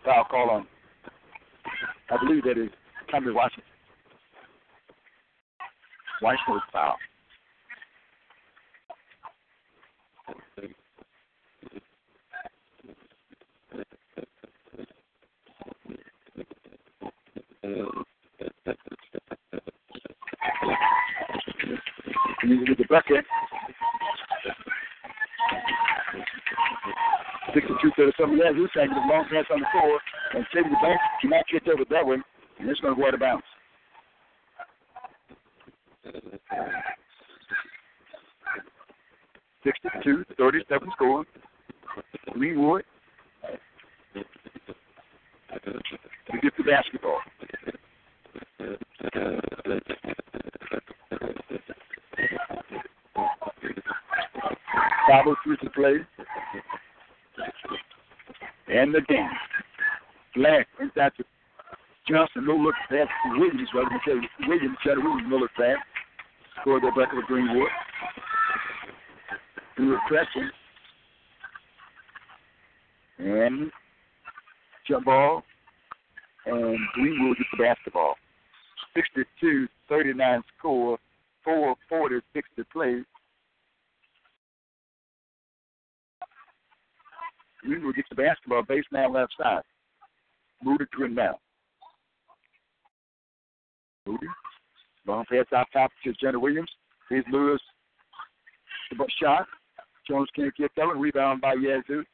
[0.04, 0.66] Foul call on.
[2.10, 2.70] I believe that is
[3.10, 3.64] Tommy Washington.
[6.20, 6.96] Washington was foul.
[22.42, 23.24] You get the bucket.
[28.18, 28.58] 62 37 yards.
[28.58, 30.00] This taking the long pass on the floor.
[30.34, 32.22] And saving the bank cannot get with that one.
[32.58, 33.44] And it's going to go out of bounds.
[39.64, 41.24] Sixty-two, thirty-seven score.
[42.32, 42.84] Greenwood.
[46.32, 47.18] We get the basketball.
[55.08, 55.98] Follow through the play.
[58.78, 59.00] And the.
[60.36, 61.24] Black inside to
[62.06, 64.12] Johnson, no look pass to Williams, rather say
[64.46, 65.78] Williams, Chad Williams, no look pass.
[66.60, 67.68] Score the back of Greenwood.
[69.74, 70.50] Through a pressing.
[73.18, 73.72] And
[74.86, 75.42] jump ball.
[76.46, 78.14] And Greenwood gets the basketball.
[78.94, 80.98] 62 39 score,
[81.44, 83.02] 446 to play.
[87.60, 89.62] Greenwood gets the basketball, baseline left side.
[90.62, 91.38] Moody to him now.
[94.06, 94.26] Moody.
[95.06, 96.70] Long pass out top to Jenna Williams.
[97.08, 97.60] Here's Lewis.
[98.90, 99.46] The shot.
[100.08, 101.00] Jones can't get that one.
[101.00, 102.04] Rebound by Yazoo.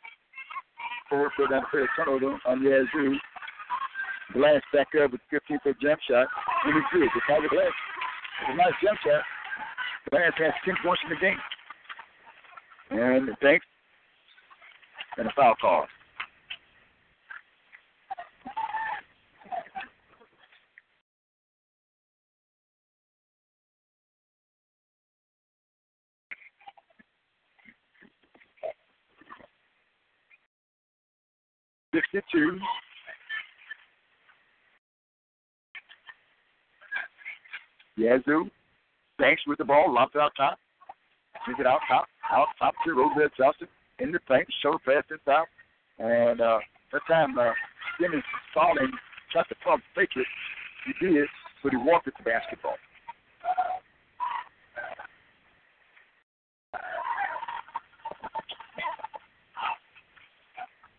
[1.09, 1.89] Forward down the field.
[1.97, 3.17] Turnover on Yazoo.
[4.33, 6.27] Glass back up with 15 foot jump shot.
[6.65, 7.03] He's good.
[7.03, 7.73] It's the Glass.
[8.41, 9.23] It's a nice jump shot.
[10.11, 11.39] Glass has 10 points in the game.
[12.91, 13.67] And thanks.
[15.17, 15.87] And a foul call.
[31.95, 32.59] Sixty-two.
[37.97, 38.51] Yazoo.
[39.19, 40.59] Banks with the ball, lobs out top.
[41.47, 45.47] Kick it out top, out top to Roosevelt Johnson in the paint, show pass inside.
[45.99, 46.59] And uh,
[46.93, 47.53] that time, uh,
[48.01, 48.91] Dennis Stalling
[49.33, 50.27] tried to pump fake it.
[50.87, 51.29] He did,
[51.63, 52.77] but he walked at the basketball.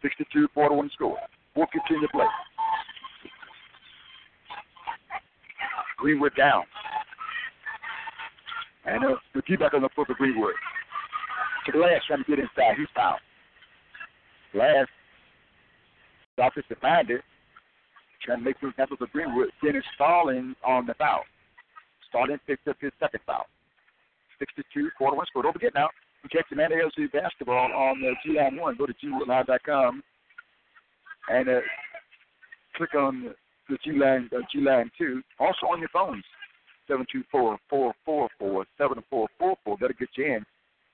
[0.01, 1.17] Sixty-two, forty-one score.
[1.53, 2.25] Four fifteen to play.
[5.97, 6.63] Greenwood down.
[8.85, 10.53] And uh, the key back on the foot for Greenwood.
[11.71, 12.75] Glass trying to get inside.
[12.77, 13.19] He's fouled.
[14.53, 14.87] Glass,
[16.37, 17.21] the offensive minded,
[18.23, 19.49] trying to make things happen for Greenwood.
[19.63, 21.23] Dennis Stalling on the foul.
[22.09, 23.45] Stalling picked up his second foul.
[24.39, 25.43] 62, quarter one score.
[25.43, 25.89] Don't forget now,
[26.23, 28.77] you catch the ALC basketball on the G Line 1.
[28.77, 30.03] Go to gwoodlive.com
[31.29, 31.59] and uh,
[32.75, 33.33] click on
[33.69, 35.21] the G Line, uh, G Line 2.
[35.39, 36.23] Also on your phones.
[36.87, 39.77] 724 444 7444.
[39.79, 40.45] That'll get you in.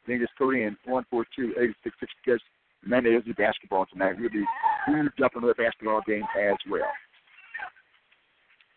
[0.08, 1.54] Then just code in 142
[1.86, 2.42] 8666 because
[2.86, 4.16] Monday is the basketball tonight.
[4.20, 4.46] We'll be
[4.88, 6.90] we'll jump into basketball game as well.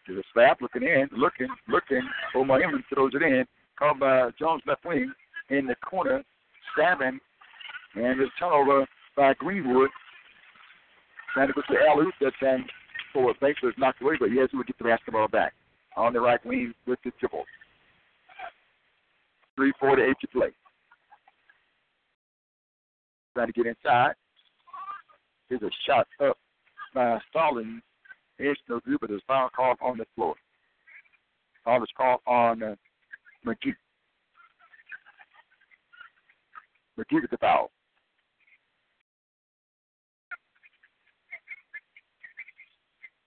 [0.07, 2.03] To the slap, looking in, looking, looking.
[2.35, 3.47] Omar Inman throws it in.
[3.79, 5.13] Called by Jones left wing
[5.49, 6.23] in the corner,
[6.73, 7.19] stabbing,
[7.97, 9.91] and it's turnover by Greenwood.
[11.33, 12.67] Trying to go to alley that time um,
[13.13, 15.55] for Banks was knocked away, but yes, we'll get the basketball back
[15.97, 17.45] on the right wing with the dribble.
[19.57, 20.49] 348 to play.
[23.35, 24.15] Trying to get inside.
[25.49, 26.39] Here's a shot up
[26.95, 27.83] by Stalling.
[28.39, 30.35] It's no good, but there's foul call on the floor.
[31.65, 32.75] Foul is called on uh,
[33.45, 33.75] McGee.
[36.99, 37.71] McGee with the foul.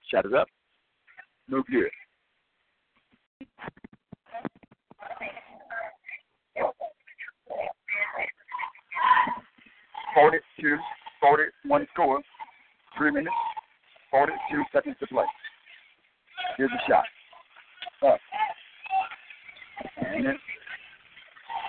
[0.10, 0.48] Shot is up.
[1.50, 1.90] No good.
[10.18, 10.78] Forty-two,
[11.22, 12.20] forty-one score.
[12.98, 13.36] Three minutes,
[14.10, 15.26] forty-two seconds to play.
[16.58, 17.04] Here's the shot.
[18.02, 18.20] Up.
[19.98, 20.40] And then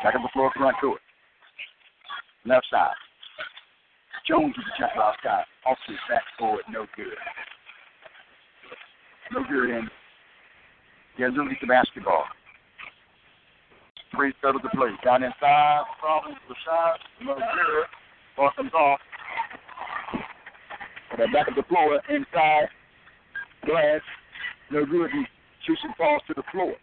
[0.02, 0.98] back on the floor, front court.
[2.46, 2.94] Left side.
[4.26, 5.44] Jones with the last guy.
[5.66, 7.18] Off to his back forward, no good.
[9.30, 9.90] No good in.
[11.18, 12.24] Yazoo gets the basketball.
[14.16, 14.88] Three settle the play.
[15.04, 17.84] Down inside, problem with the shot, no good.
[18.38, 19.00] Comes off.
[21.18, 22.68] And back of the floor, inside,
[23.66, 24.00] glass,
[24.70, 25.10] no good.
[25.10, 25.24] He
[25.66, 26.74] shoots and falls to the floor.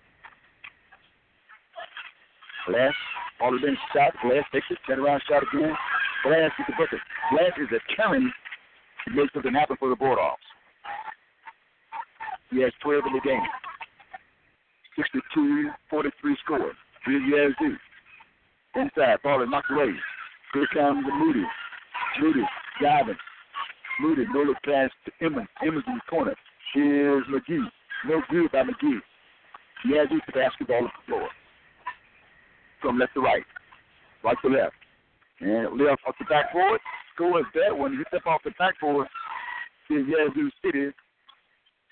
[2.68, 2.94] Glass,
[3.40, 4.12] all of them shot.
[4.22, 5.74] Glass takes it, turn around, shot again.
[6.24, 7.00] Glass gets the bucket.
[7.32, 8.30] Glass is a killing
[9.08, 10.42] to make something happen for the Bulldogs.
[12.52, 13.48] He has 12 in the game.
[14.98, 16.72] 62 43 score.
[17.06, 17.76] Here's Yazoo.
[18.76, 19.96] Inside, ball is knocked away.
[20.56, 21.44] Here comes Moody.
[22.22, 22.44] Moody,
[22.82, 23.18] diving.
[24.00, 25.50] Moody, no look pass to Emmons.
[25.62, 26.34] Emmons in the corner.
[26.74, 27.68] Here's McGee.
[28.08, 29.00] No good by McGee.
[29.84, 31.28] Yazoo the basketball on the floor.
[32.82, 33.44] From left to right.
[34.24, 34.76] Right to left.
[35.42, 36.80] And left off the backboard.
[37.14, 37.92] Scores that one.
[37.92, 39.08] He step off the backboard.
[39.90, 40.88] Here's Yazoo City.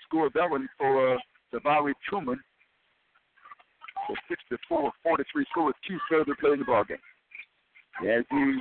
[0.06, 1.18] Scored that one for uh,
[1.52, 2.40] Jabari Truman
[4.06, 6.96] for 64 43 score with two further play in the ball game.
[8.02, 8.58] Yazoo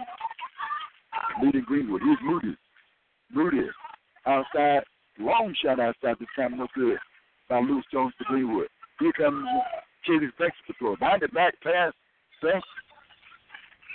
[1.42, 2.02] leading Greenwood.
[2.04, 2.58] Here's Moody.
[3.32, 3.68] Moody
[4.26, 4.84] outside.
[5.20, 6.58] Long shot outside this time.
[6.58, 6.98] No good.
[7.50, 8.68] By Lewis Jones to Greenwood.
[9.00, 9.46] Here comes
[10.06, 10.98] Chase Banks to the floor.
[10.98, 11.94] Behind the back pass.
[12.42, 12.68] Banks.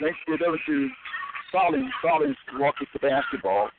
[0.00, 0.88] Banks get over to.
[1.48, 1.90] Stallings
[2.54, 3.70] walks with the basketball.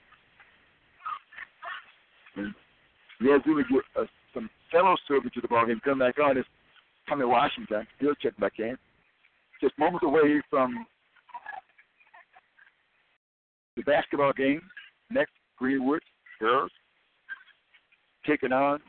[2.36, 2.53] And
[3.22, 5.80] would get uh, some fellow service to the ball game.
[5.84, 6.38] Come back on.
[6.38, 6.47] It's
[7.07, 7.86] Tommy Washington.
[7.99, 8.78] He'll check back in.
[9.62, 10.86] Just moments away from
[13.80, 14.62] the basketball game.
[15.10, 16.02] Next, Greenwood
[16.40, 16.72] girls
[18.28, 18.80] taking on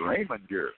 [0.00, 0.74] Raymond girls.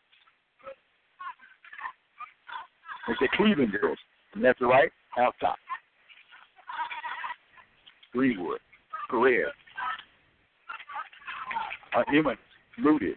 [3.09, 3.99] It's the Cleveland girls.
[4.33, 5.57] And left to right, out top.
[8.13, 8.61] Greenwood,
[9.11, 9.51] Pereira,
[11.97, 12.39] uh, Emmons,
[12.79, 13.15] Moody.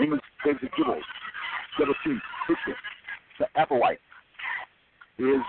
[0.00, 1.00] Emmons takes the dribble.
[1.78, 2.76] Double two, it.
[3.38, 3.98] The Applewhite.
[5.18, 5.42] Here's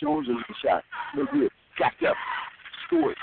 [0.00, 0.82] Jones with the shot.
[1.14, 1.50] No good.
[1.78, 2.16] Jacked up.
[2.86, 3.16] Scored.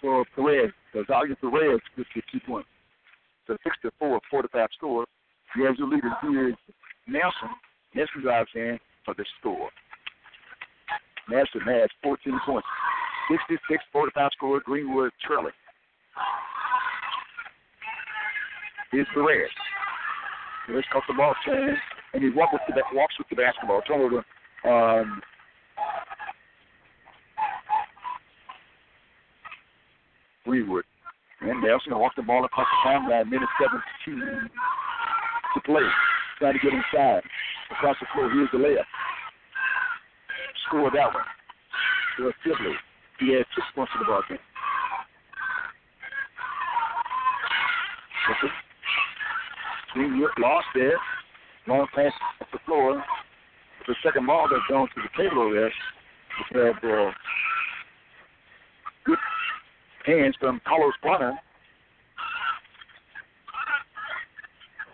[0.00, 0.72] For Perez.
[0.94, 2.68] Gonzaga Perez with the two points.
[3.46, 5.06] So 6 to 4, 4 to 5 score.
[5.54, 6.54] He has your leader here is
[7.06, 7.48] Nelson.
[7.94, 9.70] Nelson drives in for the score.
[11.28, 12.66] Nelson has 14 points.
[13.30, 14.60] 66 45 score.
[14.60, 15.52] Greenwood trailing.
[18.92, 19.50] Here's Perez.
[20.66, 21.78] Perez caught the ball, turns,
[22.16, 23.82] and he walks with the, walks with the basketball.
[23.82, 24.24] Turnover
[24.64, 25.22] on um,
[30.44, 30.84] Greenwood.
[31.42, 34.48] And Nelson walked the ball across the timeline, minute 17
[35.54, 35.84] to play.
[36.38, 37.22] Trying to get inside.
[37.70, 38.88] Across the floor, here's the layup.
[40.66, 41.24] Score that one.
[42.16, 42.72] To Sibley.
[43.20, 44.38] He had six points in the ball game.
[49.92, 50.96] Greenwood lost there.
[51.66, 53.02] Long pass up the floor.
[53.86, 55.72] The second ball that's going to the table over there.
[56.54, 57.12] We have uh,
[59.04, 59.18] good
[60.04, 61.34] hands from Carlos Bonner.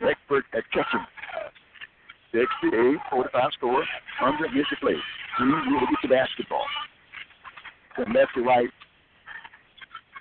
[0.00, 1.06] Expert at catching.
[2.32, 3.84] 68, 45 score,
[4.24, 4.96] under miss the play.
[5.36, 6.64] Greenwood will get the basketball.
[7.94, 8.70] From left to right,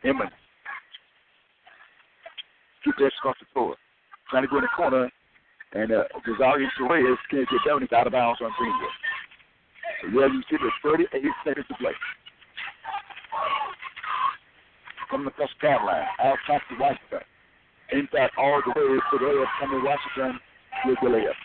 [0.04, 0.32] Emmons.
[2.84, 3.76] Keep that across the floor.
[4.30, 5.10] Trying to go in the corner,
[5.74, 7.82] and uh, Rosario Suarez can't get down.
[7.82, 8.96] He's out of bounds on Greenwood.
[10.02, 11.94] So yeah, you see there's 38 seconds to play.
[15.10, 17.28] Coming across the foul line, out top to Washington.
[17.92, 20.40] Inside all the way to the layup, coming Washington
[20.86, 21.40] with the layup.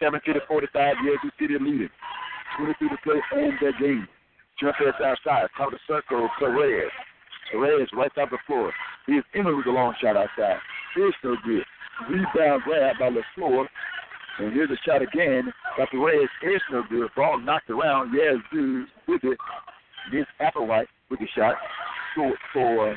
[0.00, 1.90] 70 to 45, Yazoo City leading.
[2.58, 4.06] 23 to play and that game.
[4.60, 6.90] Jump outside, top of the circle, Perez.
[7.50, 8.72] Perez right off the floor.
[9.06, 10.58] He's in with long shot outside.
[10.96, 11.64] It's no good.
[12.08, 13.66] Rebound grab by LaFleur.
[14.38, 16.28] And here's a shot again by Perez.
[16.42, 17.08] It's no good.
[17.16, 18.12] Ball knocked around.
[18.14, 19.38] Yazoo with it.
[20.12, 21.54] This Applewhite with the shot.
[22.14, 22.94] Short for uh,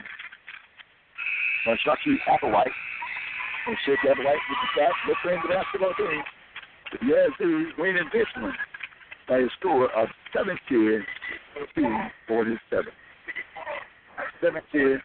[1.85, 2.71] Shaki Applewhite.
[3.67, 4.91] And Shake Applewhite with the shot.
[5.07, 6.23] Let's bring the basketball game.
[7.09, 8.53] Yazoo winning this one
[9.27, 11.03] by a score of 17
[12.27, 12.85] 47.
[14.41, 15.01] 17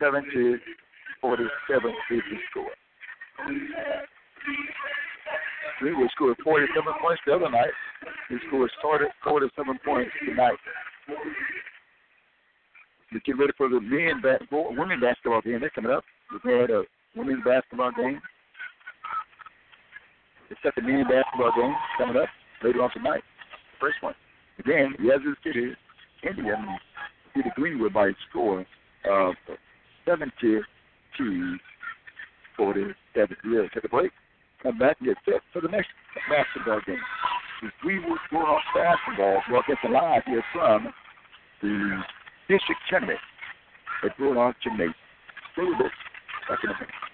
[0.00, 0.60] 17
[1.24, 2.68] 47 is the score.
[5.78, 7.72] Greenwood scored 47 points the other night.
[8.28, 10.58] He scored 47 points tonight.
[13.10, 15.60] We get ready for the men basketball, women basketball game.
[15.60, 16.04] They're coming up.
[16.30, 16.82] We've a
[17.16, 18.20] women's basketball game.
[20.50, 22.28] It's set the men basketball game coming up
[22.62, 23.22] later on tonight.
[23.80, 24.14] First one.
[24.58, 25.72] Again, Yazoo City,
[26.22, 26.66] Indian,
[27.34, 28.66] City Greenwood by a score
[29.10, 29.34] of
[30.04, 30.60] 70
[31.18, 31.56] to
[32.56, 33.36] 47.
[33.44, 34.12] We'll take a break.
[34.62, 35.88] Come back and get set for the next
[36.28, 36.98] basketball game.
[37.62, 40.92] The Greenwood Bullhawks basketball will get the live here from
[41.62, 42.02] the
[42.48, 43.18] district tournament
[44.04, 44.94] at Bullhawks Gymnasium.
[45.52, 45.92] Stay with us.
[46.48, 47.13] Back in a minute.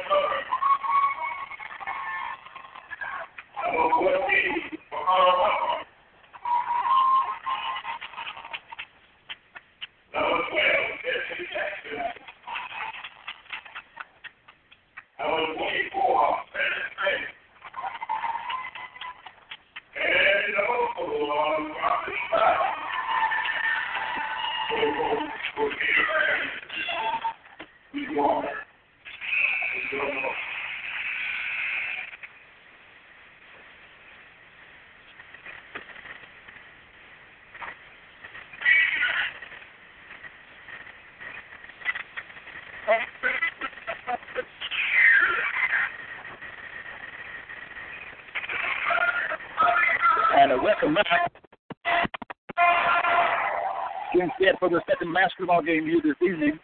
[54.13, 56.59] Getting set for the second basketball game here this evening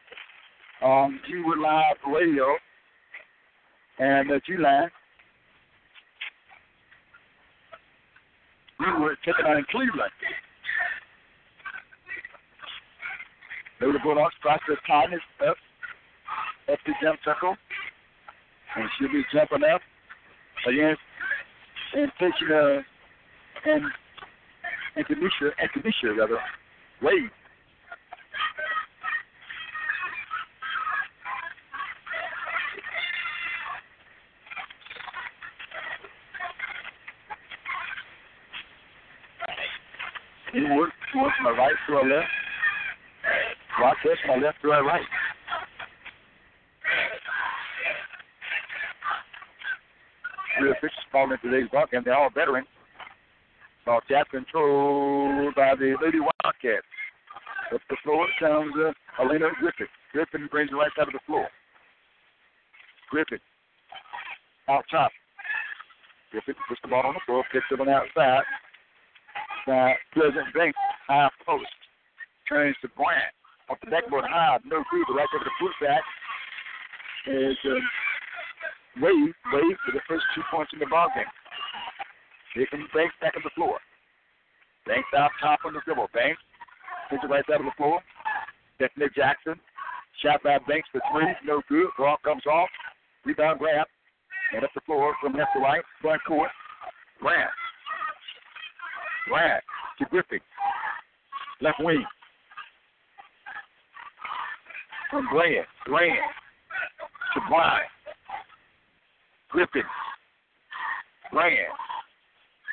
[0.81, 2.55] on G-Wood Live Radio
[3.99, 4.89] and uh, G-Line.
[8.79, 10.11] We were taking on in Cleveland.
[13.79, 15.55] They were going on Proctor Kindness up
[16.71, 17.55] up the jump circle.
[18.75, 19.81] And she'll be jumping up
[20.67, 21.01] against
[21.95, 22.81] and taking uh
[23.65, 23.83] and
[24.97, 26.39] and Kanisha and Kanisha rather
[27.01, 27.29] Wade.
[40.55, 42.27] Inward towards my right to our left.
[43.79, 45.01] Watch this, my left to our right.
[50.57, 52.01] Three officials called in today's ball game.
[52.03, 52.67] They're all veterans.
[53.87, 56.83] Ball tap controlled by the Lady Wildcats.
[57.73, 58.91] Up the floor comes uh,
[59.23, 59.87] Elena Griffin.
[60.11, 61.47] Griffin brings the right side of the floor.
[63.09, 63.39] Griffin
[64.67, 65.09] out top.
[66.31, 68.43] Griffin puts the ball on the floor, picks it on the outside.
[69.65, 70.77] By Pleasant Banks,
[71.07, 71.71] high post.
[72.49, 73.31] Turns to Bryant.
[73.69, 76.03] Off the backboard high, no but right over the putback
[77.27, 77.79] is uh,
[78.99, 79.31] Wade.
[79.53, 81.23] Wade for the first two points in the ball game.
[82.55, 83.77] Comes Banks back on the floor.
[84.87, 86.07] Banks out top on the dribble.
[86.13, 86.41] Banks
[87.11, 88.01] takes it right side of the floor.
[88.75, 89.59] Stephanie Jackson.
[90.23, 91.27] Shot by Banks for three.
[91.45, 91.87] No good.
[91.97, 92.69] Ball comes off.
[93.25, 93.85] Rebound grab.
[94.53, 95.83] And up the floor from left to right.
[96.01, 96.49] Front court.
[97.19, 97.49] Grant.
[99.27, 99.63] Grant
[99.99, 100.39] to Griffin.
[101.61, 102.03] Left wing.
[105.11, 105.67] From Grant.
[105.85, 106.19] Grant
[107.35, 107.89] to Bryant.
[109.49, 109.83] Griffin.
[111.31, 111.69] Grant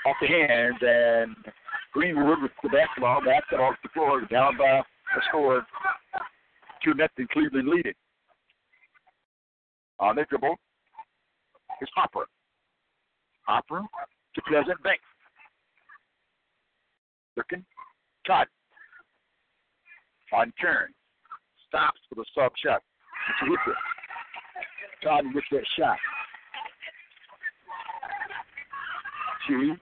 [0.07, 1.37] off the hands, and
[1.93, 4.83] Greenwood with the basketball, basketball off the floor, down by a
[5.29, 5.67] score,
[6.85, 7.27] two nothing.
[7.33, 7.95] Cleveland leading.
[10.01, 10.57] On the dribble
[11.81, 12.27] is Hopper.
[13.47, 13.83] Hopper
[14.35, 15.05] to Pleasant Banks.
[17.37, 17.65] Looking,
[18.27, 18.47] Todd.
[20.33, 20.89] On turn,
[21.69, 22.83] stops for the sub shot.
[23.29, 23.77] It's Whipper.
[25.03, 25.99] Todd with that shot.
[29.47, 29.77] Two,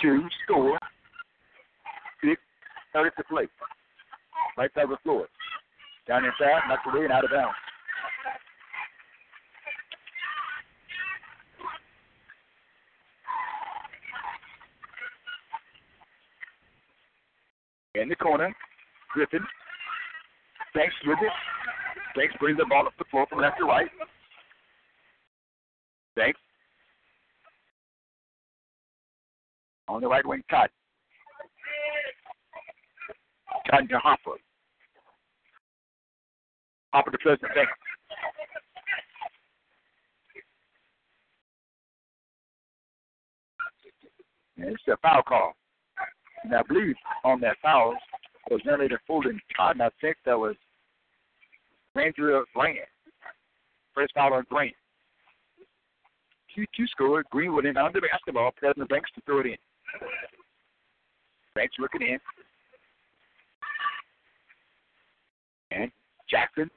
[0.00, 0.78] two, score.
[2.22, 2.40] Six,
[2.92, 3.48] thirty to play.
[4.56, 5.26] Right side of the floor.
[6.06, 7.54] Down inside, knocked away and out of bounds.
[17.94, 18.54] In the corner,
[19.12, 19.44] Griffin.
[20.74, 21.32] Banks with it.
[22.16, 23.90] Banks brings the ball up the floor from left to right.
[26.16, 26.38] Banks
[30.00, 30.42] on the right wing.
[30.50, 30.70] Todd.
[33.70, 34.38] Todd to Hopper.
[36.92, 37.70] Hopper to Pleasant Banks.
[44.56, 45.52] And it's a foul call.
[46.44, 46.94] And I believe
[47.24, 47.94] on that foul
[48.50, 50.56] was none other Fulton Todd, and I think that was
[51.94, 52.78] Andrew Grant.
[53.94, 54.74] First foul on Grant.
[56.54, 57.22] 2 2 score.
[57.30, 58.50] Greenwood in under basketball.
[58.58, 59.56] Pleasant Banks to throw it in.
[61.54, 62.18] Banks looking in.
[65.70, 65.90] And
[66.28, 66.70] Jackson.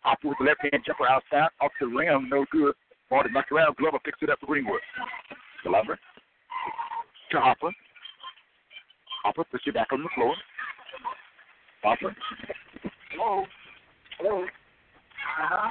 [0.00, 1.48] Hopper with the left hand jumper outside.
[1.60, 2.28] Off the rim.
[2.28, 2.74] No good.
[3.10, 3.76] Ball knocked around.
[3.76, 4.80] Glover picks it up for Greenwood.
[5.62, 5.98] Glover.
[7.30, 7.70] To Hopper.
[9.24, 10.34] Hopper puts it back on the floor.
[11.82, 12.14] Hopper.
[13.10, 13.44] Hello.
[14.18, 14.42] Hello.
[14.42, 15.70] Uh-huh.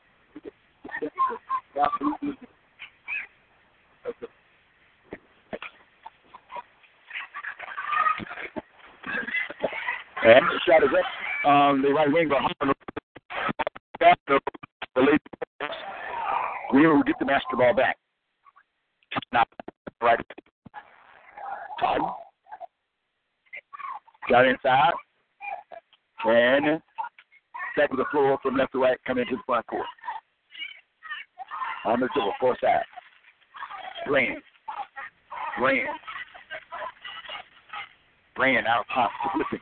[10.23, 12.53] And shot is up um, the right wing behind
[14.27, 15.21] the late
[16.73, 17.97] we will get the basketball back.
[19.33, 19.47] Not
[20.01, 20.19] right.
[21.79, 22.01] Todd.
[24.29, 24.93] Got inside.
[26.25, 26.81] And
[27.75, 29.85] back to the floor from left to right, coming into the front court.
[31.85, 32.83] On the dribble, four side.
[34.07, 34.41] Brand.
[35.59, 35.87] Brand.
[38.35, 39.59] Brand out top to Griffin.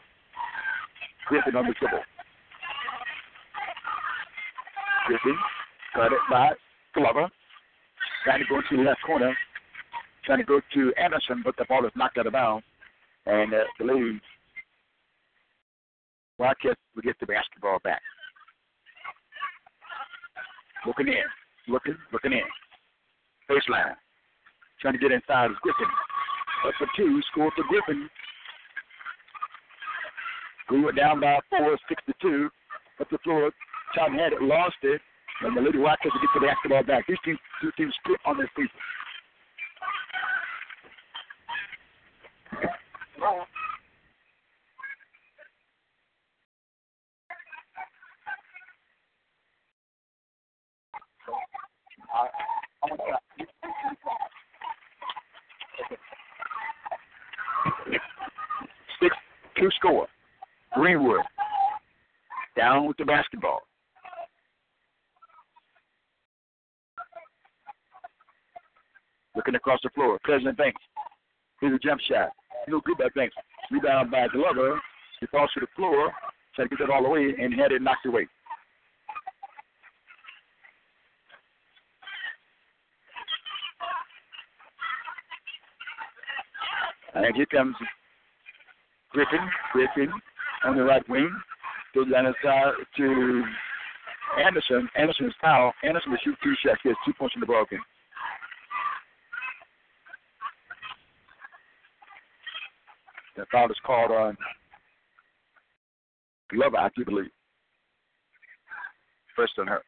[1.28, 2.04] Griffin on the dribble.
[5.08, 5.38] Griffin
[5.96, 6.50] got it by
[6.94, 7.30] Glover.
[8.24, 9.36] Trying to go to the left corner.
[10.26, 12.66] Trying to go to Anderson, but the ball is knocked out of bounds.
[13.26, 14.20] And uh, the lead.
[16.38, 18.02] Wildcats will get the basketball back.
[20.86, 21.16] Looking in.
[21.68, 22.42] Looking, looking in.
[23.50, 23.96] Baseline.
[24.82, 25.88] Trying to get inside is Griffin.
[26.66, 28.10] Up for two, score for Griffin.
[30.72, 32.50] We were down by four, six to two.
[33.00, 33.52] Up the floor.
[33.96, 35.02] Tom had it, lost it,
[35.42, 37.08] and the Lady will get the basketball back.
[37.08, 38.70] These two, two teams split on their feet.
[59.02, 59.16] Six
[59.58, 60.08] two score.
[60.74, 61.22] Greenwood
[62.56, 63.62] down with the basketball.
[69.36, 70.18] Looking across the floor.
[70.30, 70.80] Pleasant Banks.
[71.60, 72.30] Here's a jump shot.
[72.68, 73.34] No good by Banks.
[73.72, 74.80] Rebound by Glover.
[75.20, 76.12] He falls to the floor.
[76.54, 78.28] Try to get that all the way and had it knocked away.
[87.16, 87.76] And here comes
[89.12, 89.40] Griffin.
[89.74, 90.12] Griffin
[90.64, 91.32] on the right wing.
[91.96, 92.32] Goes down
[92.98, 93.44] to
[94.46, 94.88] Anderson.
[94.96, 95.74] Anderson is foul.
[95.84, 96.82] Anderson will shoot two shots.
[96.84, 97.80] He has two points in the ball game.
[103.40, 104.36] The foul is called on
[106.52, 107.32] Glover, I do believe.
[109.34, 109.82] First on her.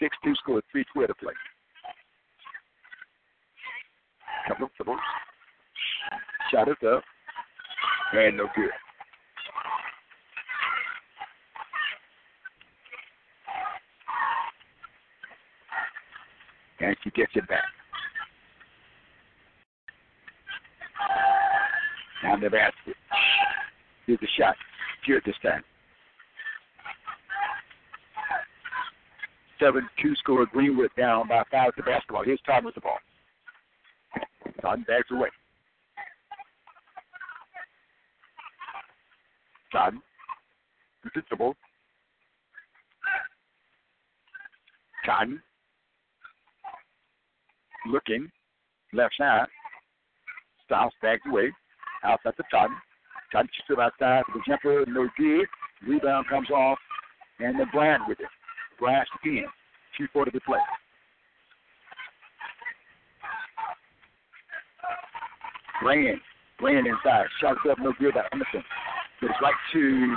[0.00, 1.34] 6 2 score, 3 2 to play.
[4.48, 4.98] Couple of dribbles.
[6.50, 7.02] Shot it up.
[8.14, 8.70] And no good.
[16.80, 17.64] And she gets it back.
[22.24, 22.96] Down the basket.
[24.06, 24.56] Here's the shot.
[25.04, 25.62] Here at this time.
[29.60, 30.46] 7 2 score.
[30.46, 32.24] Greenwood down by five the basketball.
[32.24, 32.96] Here's Todd with the ball.
[34.62, 35.28] Todd bags away.
[39.70, 39.94] Todd.
[45.04, 45.40] The.
[47.86, 48.30] Looking.
[48.94, 49.46] Left side.
[50.64, 51.52] Stops, bags away.
[52.04, 52.70] Outside the Todd.
[53.32, 54.84] Todd shoots it outside for the jumper.
[54.86, 55.46] No good.
[55.86, 56.78] Rebound comes off.
[57.40, 58.28] And the Bryant with it.
[58.78, 59.46] Bryant again.
[59.98, 60.58] 2 to the play.
[65.82, 66.20] Brand.
[66.58, 67.26] Brand inside.
[67.40, 68.62] Shot up no good by Emerson.
[69.20, 70.14] But it's right to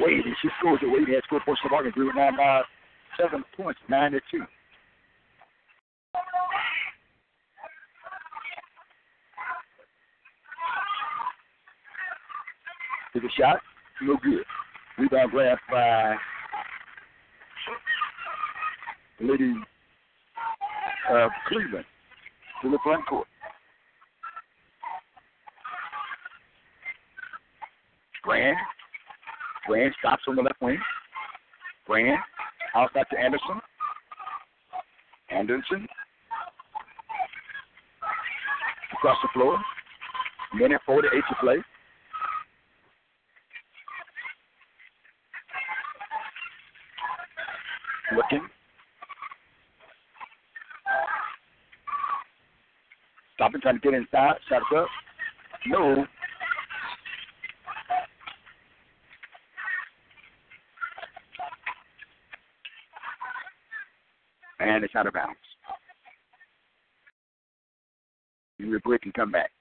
[0.00, 0.24] Wade.
[0.24, 0.86] And she scores it.
[0.86, 1.92] Wade has scored for Savargan.
[1.92, 2.62] Grew now by
[3.20, 4.44] seven points, nine to two.
[13.16, 13.60] Took a shot,
[14.02, 14.44] no good.
[14.98, 16.16] Rebound grab by
[19.20, 19.54] Lady
[21.10, 21.86] uh, Cleveland
[22.60, 23.26] to the front court.
[28.22, 28.58] Grant.
[29.66, 30.78] Grant stops on the left wing.
[31.86, 32.20] Grant
[32.74, 33.62] outside to Anderson.
[35.30, 35.88] Anderson
[38.92, 39.58] across the floor.
[40.54, 41.56] Minute 48 to play.
[53.46, 54.34] Stopping, trying to get inside.
[54.48, 54.88] shut up.
[55.68, 56.04] No.
[64.58, 65.36] And it's out of bounds.
[68.58, 68.66] You
[69.04, 69.52] and come back.